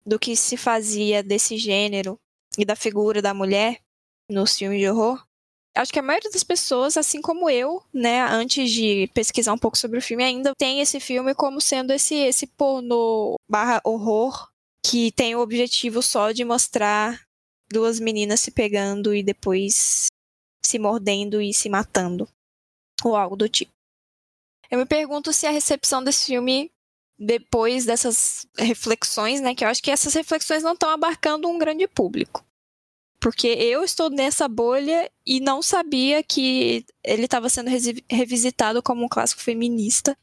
[0.06, 2.16] do que se fazia desse gênero
[2.56, 3.80] e da figura da mulher
[4.28, 5.20] nos filmes de horror,
[5.76, 9.76] acho que a maioria das pessoas, assim como eu, né, antes de pesquisar um pouco
[9.76, 14.49] sobre o filme, ainda tem esse filme como sendo esse esse pornô barra horror
[14.84, 17.20] que tem o objetivo só de mostrar
[17.70, 20.06] duas meninas se pegando e depois
[20.64, 22.28] se mordendo e se matando,
[23.04, 23.72] ou algo do tipo.
[24.70, 26.70] Eu me pergunto se a recepção desse filme,
[27.18, 31.86] depois dessas reflexões, né, que eu acho que essas reflexões não estão abarcando um grande
[31.88, 32.44] público.
[33.20, 37.68] Porque eu estou nessa bolha e não sabia que ele estava sendo
[38.08, 40.16] revisitado como um clássico feminista.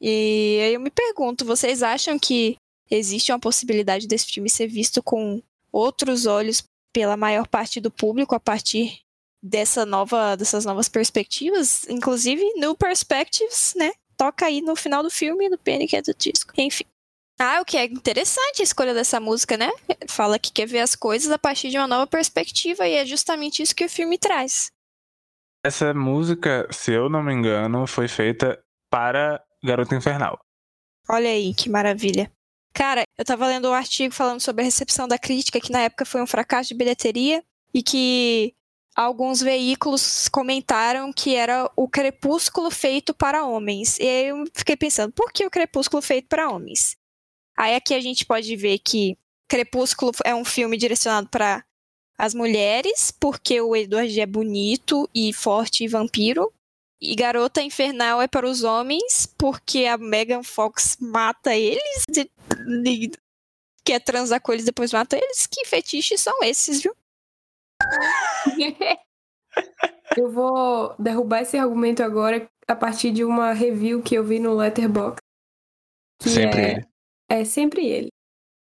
[0.00, 2.56] E aí eu me pergunto, vocês acham que
[2.90, 6.62] existe uma possibilidade desse filme ser visto com outros olhos
[6.92, 9.00] pela maior parte do público a partir
[9.42, 13.92] dessa nova, dessas novas perspectivas, inclusive no Perspectives, né?
[14.16, 16.00] Toca aí no final do filme, no Panic!
[16.02, 16.52] do disco.
[16.56, 16.84] Enfim.
[17.38, 19.70] Ah, o que é interessante a escolha dessa música, né?
[20.08, 23.62] Fala que quer ver as coisas a partir de uma nova perspectiva e é justamente
[23.62, 24.70] isso que o filme traz.
[25.64, 28.58] Essa música, se eu não me engano, foi feita
[28.90, 30.38] para Garota Infernal.
[31.08, 32.32] Olha aí, que maravilha.
[32.76, 36.04] Cara, eu tava lendo um artigo falando sobre a recepção da crítica, que na época
[36.04, 38.54] foi um fracasso de bilheteria, e que
[38.94, 43.98] alguns veículos comentaram que era o crepúsculo feito para homens.
[43.98, 46.96] E aí eu fiquei pensando, por que o crepúsculo feito para homens?
[47.56, 49.16] Aí aqui a gente pode ver que
[49.48, 51.64] Crepúsculo é um filme direcionado para
[52.18, 56.52] as mulheres, porque o Edward é bonito e forte e vampiro.
[57.00, 62.04] E Garota Infernal é para os homens, porque a Megan Fox mata eles,
[63.84, 65.46] quer transar com eles depois mata eles.
[65.46, 66.94] Que fetiches são esses, viu?
[70.16, 74.54] eu vou derrubar esse argumento agora a partir de uma review que eu vi no
[74.54, 75.20] Letterboxd.
[76.20, 76.86] Sempre é, ele.
[77.28, 78.08] É sempre ele.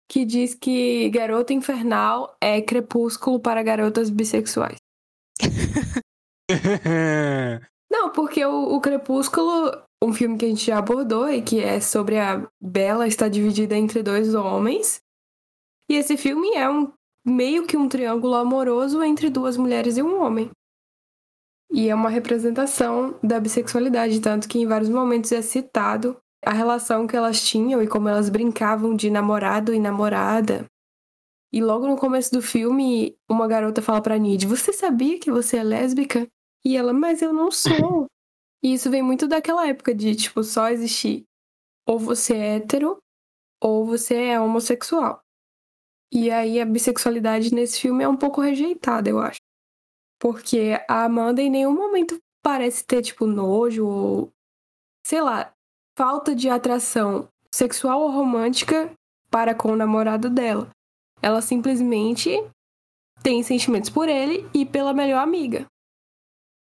[0.09, 4.77] Que diz que Garota Infernal é crepúsculo para garotas bissexuais.
[7.91, 9.71] Não, porque o, o, Crepúsculo,
[10.03, 13.75] um filme que a gente já abordou e que é sobre a Bela está dividida
[13.75, 15.01] entre dois homens.
[15.89, 16.91] E esse filme é um
[17.25, 20.49] meio que um triângulo amoroso entre duas mulheres e um homem.
[21.71, 27.05] E é uma representação da bissexualidade, tanto que em vários momentos é citado a relação
[27.05, 30.65] que elas tinham e como elas brincavam de namorado e namorada.
[31.53, 35.57] E logo no começo do filme, uma garota fala pra Nid: Você sabia que você
[35.57, 36.27] é lésbica?
[36.65, 38.07] E ela, mas eu não sou.
[38.64, 41.26] e isso vem muito daquela época de, tipo, só existir
[41.88, 42.97] ou você é hétero
[43.62, 45.22] ou você é homossexual.
[46.12, 49.39] E aí a bissexualidade nesse filme é um pouco rejeitada, eu acho.
[50.20, 54.30] Porque a Amanda em nenhum momento parece ter, tipo, nojo ou,
[55.05, 55.53] sei lá,
[55.97, 58.91] falta de atração sexual ou romântica
[59.30, 60.70] para com o namorado dela.
[61.22, 62.30] Ela simplesmente
[63.24, 65.66] tem sentimentos por ele e pela melhor amiga.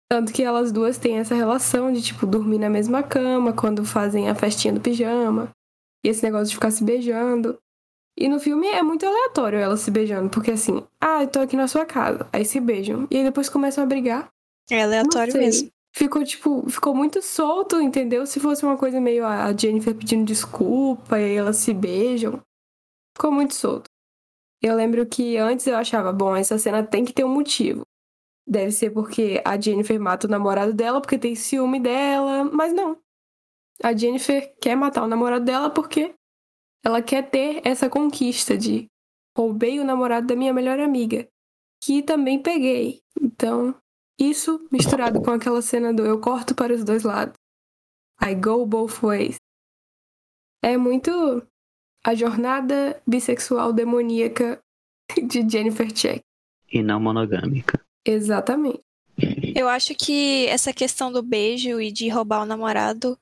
[0.10, 4.30] Tanto que elas duas têm essa relação de, tipo, dormir na mesma cama quando fazem
[4.30, 5.50] a festinha do pijama.
[6.04, 7.58] E esse negócio de ficar se beijando.
[8.18, 11.56] E no filme é muito aleatório elas se beijando, porque assim, ah, eu tô aqui
[11.56, 12.28] na sua casa.
[12.34, 13.08] Aí se beijam.
[13.12, 14.30] E aí depois começam a brigar.
[14.72, 15.70] É aleatório mesmo.
[15.94, 18.26] Ficou, tipo, ficou muito solto, entendeu?
[18.26, 22.42] Se fosse uma coisa meio a Jennifer pedindo desculpa e elas se beijam.
[23.16, 23.90] Ficou muito solto.
[24.62, 27.82] Eu lembro que antes eu achava, bom, essa cena tem que ter um motivo.
[28.48, 32.98] Deve ser porque a Jennifer mata o namorado dela porque tem ciúme dela, mas não.
[33.84, 36.16] A Jennifer quer matar o namorado dela porque
[36.84, 38.88] ela quer ter essa conquista de
[39.38, 41.28] roubei o namorado da minha melhor amiga,
[41.84, 43.02] que também peguei.
[43.22, 43.76] Então,
[44.20, 47.36] isso misturado com aquela cena do eu corto para os dois lados.
[48.24, 49.36] I go both ways.
[50.64, 51.12] É muito
[52.04, 54.60] a jornada bissexual demoníaca
[55.28, 56.22] de Jennifer Check.
[56.72, 57.80] E não monogâmica.
[58.08, 58.82] Exatamente.
[59.56, 63.18] Eu acho que essa questão do beijo e de roubar o namorado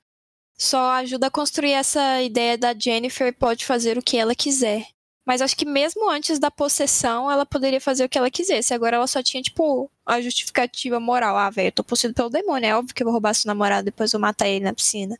[0.58, 4.88] só ajuda a construir essa ideia da Jennifer pode fazer o que ela quiser.
[5.26, 8.74] Mas acho que mesmo antes da possessão, ela poderia fazer o que ela quisesse.
[8.74, 11.36] Agora ela só tinha, tipo, a justificativa moral.
[11.36, 12.68] Ah, velho, eu tô possuído pelo demônio.
[12.70, 15.18] É óbvio que eu vou roubar seu namorado, depois eu matar ele na piscina.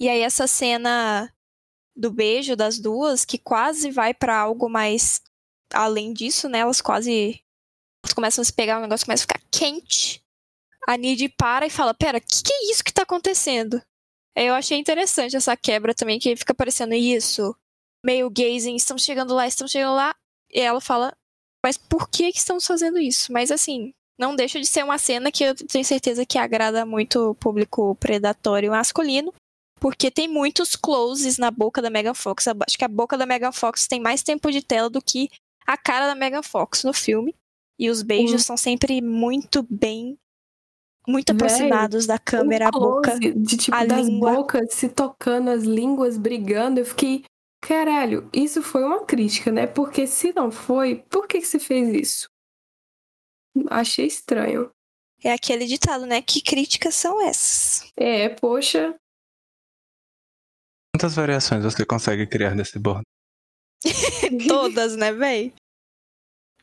[0.00, 1.32] E aí essa cena
[1.94, 5.22] do beijo das duas, que quase vai para algo mais
[5.72, 6.58] além disso, né?
[6.58, 7.40] Elas quase
[8.16, 10.20] começam a se pegar, o negócio começa a ficar quente.
[10.88, 13.80] A Nid para e fala: Pera, o que, que é isso que tá acontecendo?
[14.34, 17.54] Eu achei interessante essa quebra também, que fica parecendo isso.
[18.04, 20.14] Meio gazing, estamos chegando lá, estamos chegando lá.
[20.50, 21.16] E ela fala,
[21.64, 23.32] mas por que, que estamos fazendo isso?
[23.32, 27.30] Mas assim, não deixa de ser uma cena que eu tenho certeza que agrada muito
[27.30, 29.32] o público predatório masculino.
[29.78, 32.46] Porque tem muitos closes na boca da Megan Fox.
[32.48, 35.28] Acho que a boca da Megan Fox tem mais tempo de tela do que
[35.66, 37.34] a cara da Megan Fox no filme.
[37.78, 38.46] E os beijos uhum.
[38.46, 40.18] são sempre muito bem
[41.06, 44.32] muito aproximados Véi, da câmera, um a boca, de tipo a das língua.
[44.34, 46.80] bocas se tocando, as línguas brigando.
[46.80, 47.24] Eu fiquei,
[47.62, 49.66] caralho, isso foi uma crítica, né?
[49.66, 52.28] Porque se não foi, por que que se fez isso?
[53.70, 54.70] Achei estranho.
[55.22, 56.20] É aquele ditado, né?
[56.20, 57.90] Que críticas são essas?
[57.96, 58.94] É, poxa.
[60.94, 63.02] Quantas variações você consegue criar desse bordo?
[64.48, 65.54] Todas, né, véi?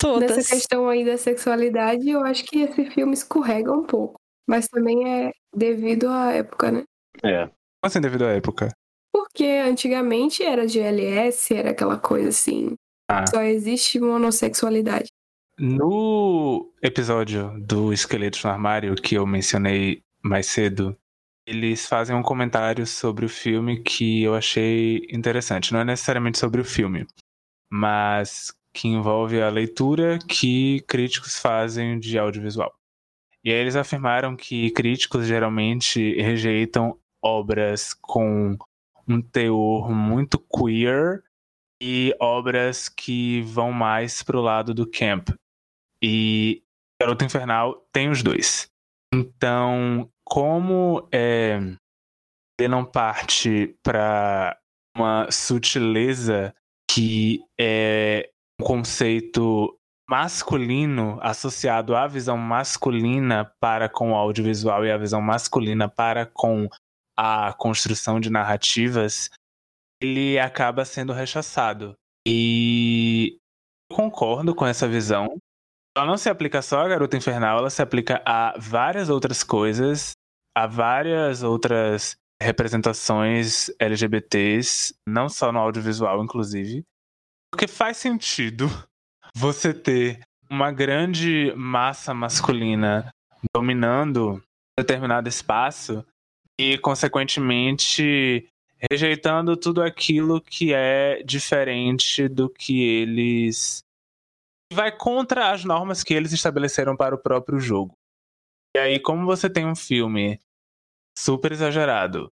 [0.03, 0.35] Todas.
[0.35, 4.19] Nessa questão aí da sexualidade, eu acho que esse filme escorrega um pouco.
[4.45, 6.83] Mas também é devido à época, né?
[7.23, 7.45] É.
[7.45, 8.69] Como assim devido à época?
[9.13, 12.75] Porque antigamente era GLS, era aquela coisa assim.
[13.09, 13.25] Ah.
[13.27, 15.07] Só existe monossexualidade.
[15.57, 20.97] No episódio do Esqueleto no Armário que eu mencionei mais cedo,
[21.47, 25.71] eles fazem um comentário sobre o filme que eu achei interessante.
[25.71, 27.05] Não é necessariamente sobre o filme,
[27.71, 32.73] mas que envolve a leitura que críticos fazem de audiovisual.
[33.43, 38.57] E aí eles afirmaram que críticos geralmente rejeitam obras com
[39.07, 41.23] um teor muito queer
[41.81, 45.29] e obras que vão mais pro lado do camp.
[46.01, 46.63] E
[47.01, 48.69] Garota Infernal tem os dois.
[49.13, 51.59] Então, como é,
[52.59, 54.57] ele não parte para
[54.95, 56.55] uma sutileza
[56.89, 59.77] que é um conceito
[60.09, 66.67] masculino associado à visão masculina para com o audiovisual e a visão masculina para com
[67.17, 69.29] a construção de narrativas,
[70.01, 71.95] ele acaba sendo rechaçado.
[72.27, 73.37] E
[73.89, 75.37] eu concordo com essa visão.
[75.95, 80.13] Ela não se aplica só à Garota Infernal, ela se aplica a várias outras coisas,
[80.57, 86.83] a várias outras representações LGBTs, não só no audiovisual, inclusive.
[87.53, 88.65] Porque faz sentido
[89.35, 93.13] você ter uma grande massa masculina
[93.55, 94.43] dominando
[94.75, 96.03] determinado espaço
[96.59, 98.49] e, consequentemente,
[98.89, 103.83] rejeitando tudo aquilo que é diferente do que eles.
[104.73, 107.93] vai contra as normas que eles estabeleceram para o próprio jogo.
[108.75, 110.39] E aí, como você tem um filme
[111.15, 112.31] super exagerado,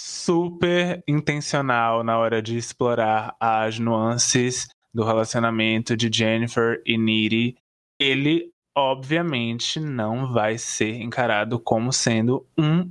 [0.00, 7.56] super intencional na hora de explorar as nuances do relacionamento de Jennifer e Needy,
[7.98, 12.90] ele obviamente não vai ser encarado como sendo um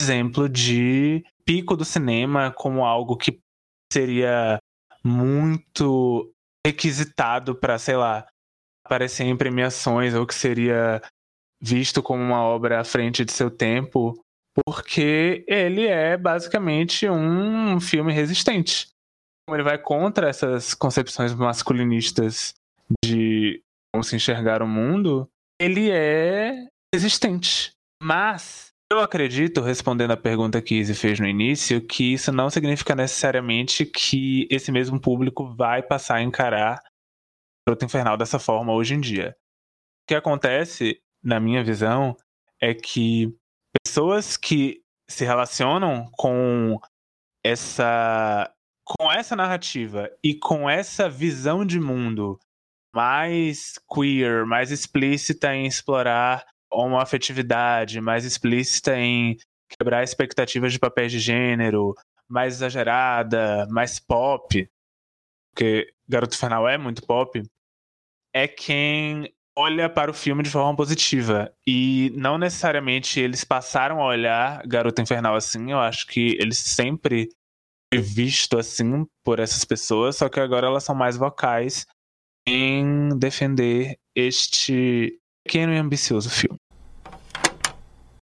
[0.00, 3.40] exemplo de pico do cinema, como algo que
[3.90, 4.58] seria
[5.02, 6.30] muito
[6.66, 8.26] requisitado para, sei lá,
[8.84, 11.00] aparecer em premiações ou que seria
[11.60, 14.22] visto como uma obra à frente de seu tempo,
[14.54, 18.88] porque ele é basicamente um filme resistente
[19.54, 22.54] ele vai contra essas concepções masculinistas
[23.04, 25.28] de como se enxergar o mundo,
[25.60, 27.72] ele é existente.
[28.02, 32.94] Mas eu acredito, respondendo a pergunta que Izzy fez no início, que isso não significa
[32.94, 36.80] necessariamente que esse mesmo público vai passar a encarar
[37.66, 39.36] Garota Infernal dessa forma hoje em dia.
[40.02, 42.16] O que acontece, na minha visão,
[42.60, 43.34] é que
[43.90, 46.78] pessoas que se relacionam com
[47.44, 48.48] essa
[48.84, 52.38] com essa narrativa e com essa visão de mundo
[52.94, 59.36] mais queer, mais explícita em explorar homoafetividade, mais explícita em
[59.68, 61.92] quebrar expectativas de papéis de gênero,
[62.28, 64.70] mais exagerada, mais pop,
[65.52, 67.42] porque Garoto Final é muito pop,
[68.32, 71.52] é quem olha para o filme de forma positiva.
[71.66, 77.28] E não necessariamente eles passaram a olhar Garota Infernal assim, eu acho que eles sempre
[77.94, 81.84] visto assim por essas pessoas, só que agora elas são mais vocais
[82.46, 86.58] em defender este pequeno e ambicioso filme.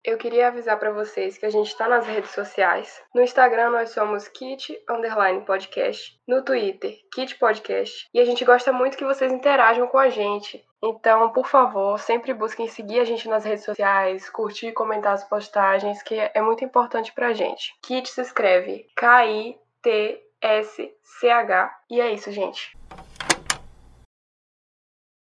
[0.05, 3.01] Eu queria avisar para vocês que a gente está nas redes sociais.
[3.11, 6.15] No Instagram nós somos Kit Underline Podcast.
[6.27, 8.07] No Twitter, Kit Podcast.
[8.13, 10.63] E a gente gosta muito que vocês interajam com a gente.
[10.83, 15.27] Então, por favor, sempre busquem seguir a gente nas redes sociais, curtir e comentar as
[15.27, 17.73] postagens, que é muito importante pra gente.
[17.81, 19.57] Kit se escreve K-I-T-S-C-H.
[21.89, 22.77] E é isso, gente.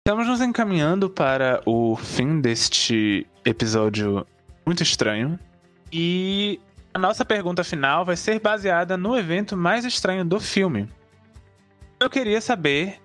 [0.06, 4.24] Estamos nos encaminhando para o fim deste episódio
[4.68, 5.38] muito estranho.
[5.90, 6.60] E
[6.92, 10.86] a nossa pergunta final vai ser baseada no evento mais estranho do filme.
[11.98, 13.00] Eu queria saber,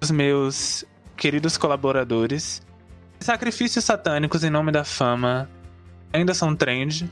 [0.00, 0.84] os meus
[1.16, 2.62] queridos colaboradores,
[3.18, 5.50] sacrifícios satânicos em nome da fama
[6.12, 7.10] ainda são trend?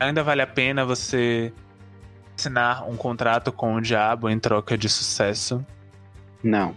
[0.00, 1.52] Ainda vale a pena você
[2.36, 5.64] assinar um contrato com o diabo em troca de sucesso?
[6.42, 6.74] Não.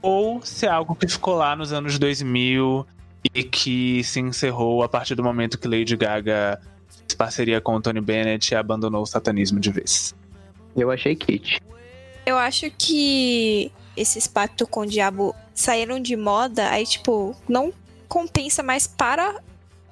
[0.00, 2.86] Ou se é algo que ficou lá nos anos 2000
[3.34, 7.80] e que se encerrou a partir do momento que Lady Gaga fez parceria com o
[7.80, 10.14] Tony Bennett e abandonou o satanismo de vez.
[10.76, 11.60] Eu achei Kit.
[12.24, 17.72] Eu acho que esses pactos com o diabo saíram de moda, aí, tipo, não
[18.08, 19.40] compensa mais para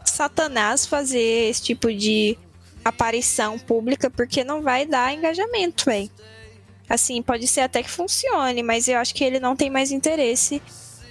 [0.04, 2.36] Satanás fazer esse tipo de
[2.84, 6.10] aparição pública, porque não vai dar engajamento, velho.
[6.88, 10.60] Assim, pode ser até que funcione, mas eu acho que ele não tem mais interesse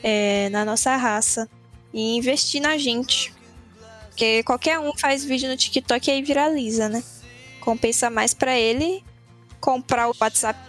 [0.03, 1.49] é, na nossa raça
[1.93, 3.33] e investir na gente.
[4.09, 7.03] Porque qualquer um faz vídeo no TikTok e aí viraliza, né?
[7.61, 9.03] Compensa mais para ele
[9.59, 10.59] comprar o WhatsApp.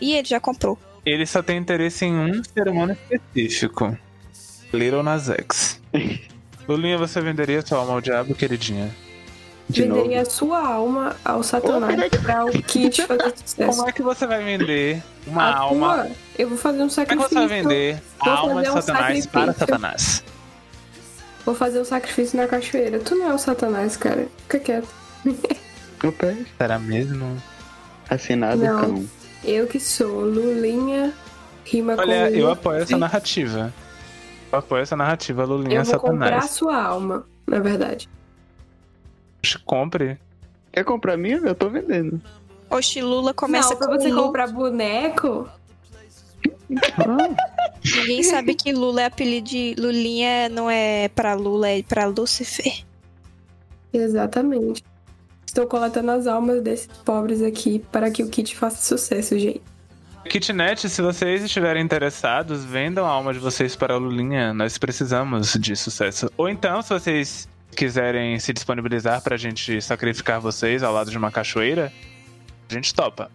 [0.00, 0.78] E ele já comprou.
[1.04, 3.96] Ele só tem interesse em um ser humano específico.
[4.72, 5.80] Little Nas X.
[6.68, 8.94] Lulinha, você venderia sua alma ao diabo, queridinha?
[9.68, 10.28] De Venderia novo.
[10.28, 13.76] a sua alma ao Satanás pra o Kit fazer sucesso.
[13.76, 15.94] Como é que você vai vender uma A alma?
[16.04, 17.28] tua, eu vou fazer um Como é que sacrifício.
[17.28, 19.58] você vai vender a alma de um Satanás para sacrifício.
[19.58, 20.24] Satanás?
[21.44, 22.98] Vou fazer um sacrifício na cachoeira.
[23.00, 24.28] Tu não é o Satanás, cara.
[24.42, 24.88] Fica quieto.
[26.04, 27.36] Opa, Será mesmo?
[28.08, 28.80] assinado Não.
[28.80, 29.04] cão.
[29.44, 31.12] Eu que sou Lulinha,
[31.64, 32.36] rima Olha, com.
[32.36, 32.96] eu apoio essa Sim.
[32.98, 33.72] narrativa.
[34.52, 36.50] Eu apoio essa narrativa, Lulinha Eu vou comprar a Satanás.
[36.50, 38.08] sua alma, na verdade.
[39.64, 40.18] Compre.
[40.72, 41.36] Quer comprar minha?
[41.38, 42.20] Eu tô vendendo.
[42.68, 45.48] Oxi, Lula começa não, pra com você comprar boneco,
[47.84, 49.74] Ninguém sabe que Lula é apelido de.
[49.78, 52.84] Lulinha não é pra Lula, é pra Lucifer.
[53.92, 54.84] exatamente.
[55.46, 59.62] Estou coletando as almas desses pobres aqui para que o kit faça sucesso, gente.
[60.28, 64.54] Kitnet, se vocês estiverem interessados, vendam a alma de vocês para a Lulinha.
[64.54, 66.30] Nós precisamos de sucesso.
[66.36, 71.32] Ou então, se vocês quiserem se disponibilizar pra gente sacrificar vocês ao lado de uma
[71.32, 71.92] cachoeira,
[72.68, 73.30] a gente topa.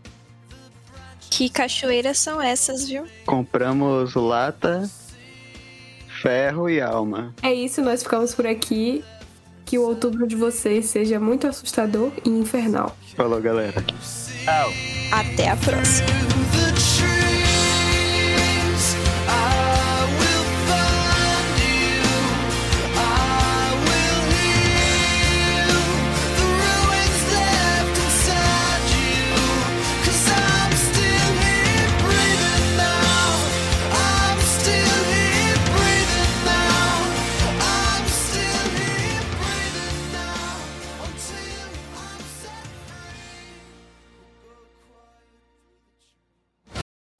[1.35, 3.03] Que cachoeiras são essas, viu?
[3.25, 4.89] Compramos lata,
[6.21, 7.35] ferro e alma.
[7.43, 9.03] É isso, nós ficamos por aqui.
[9.65, 12.95] Que o outubro de vocês seja muito assustador e infernal.
[13.17, 13.81] Falou, galera.
[13.81, 14.71] Tchau.
[15.11, 16.07] Até a próxima.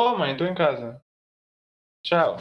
[0.05, 1.01] Ô, mãe, tô em casa.
[2.03, 2.37] Tchau.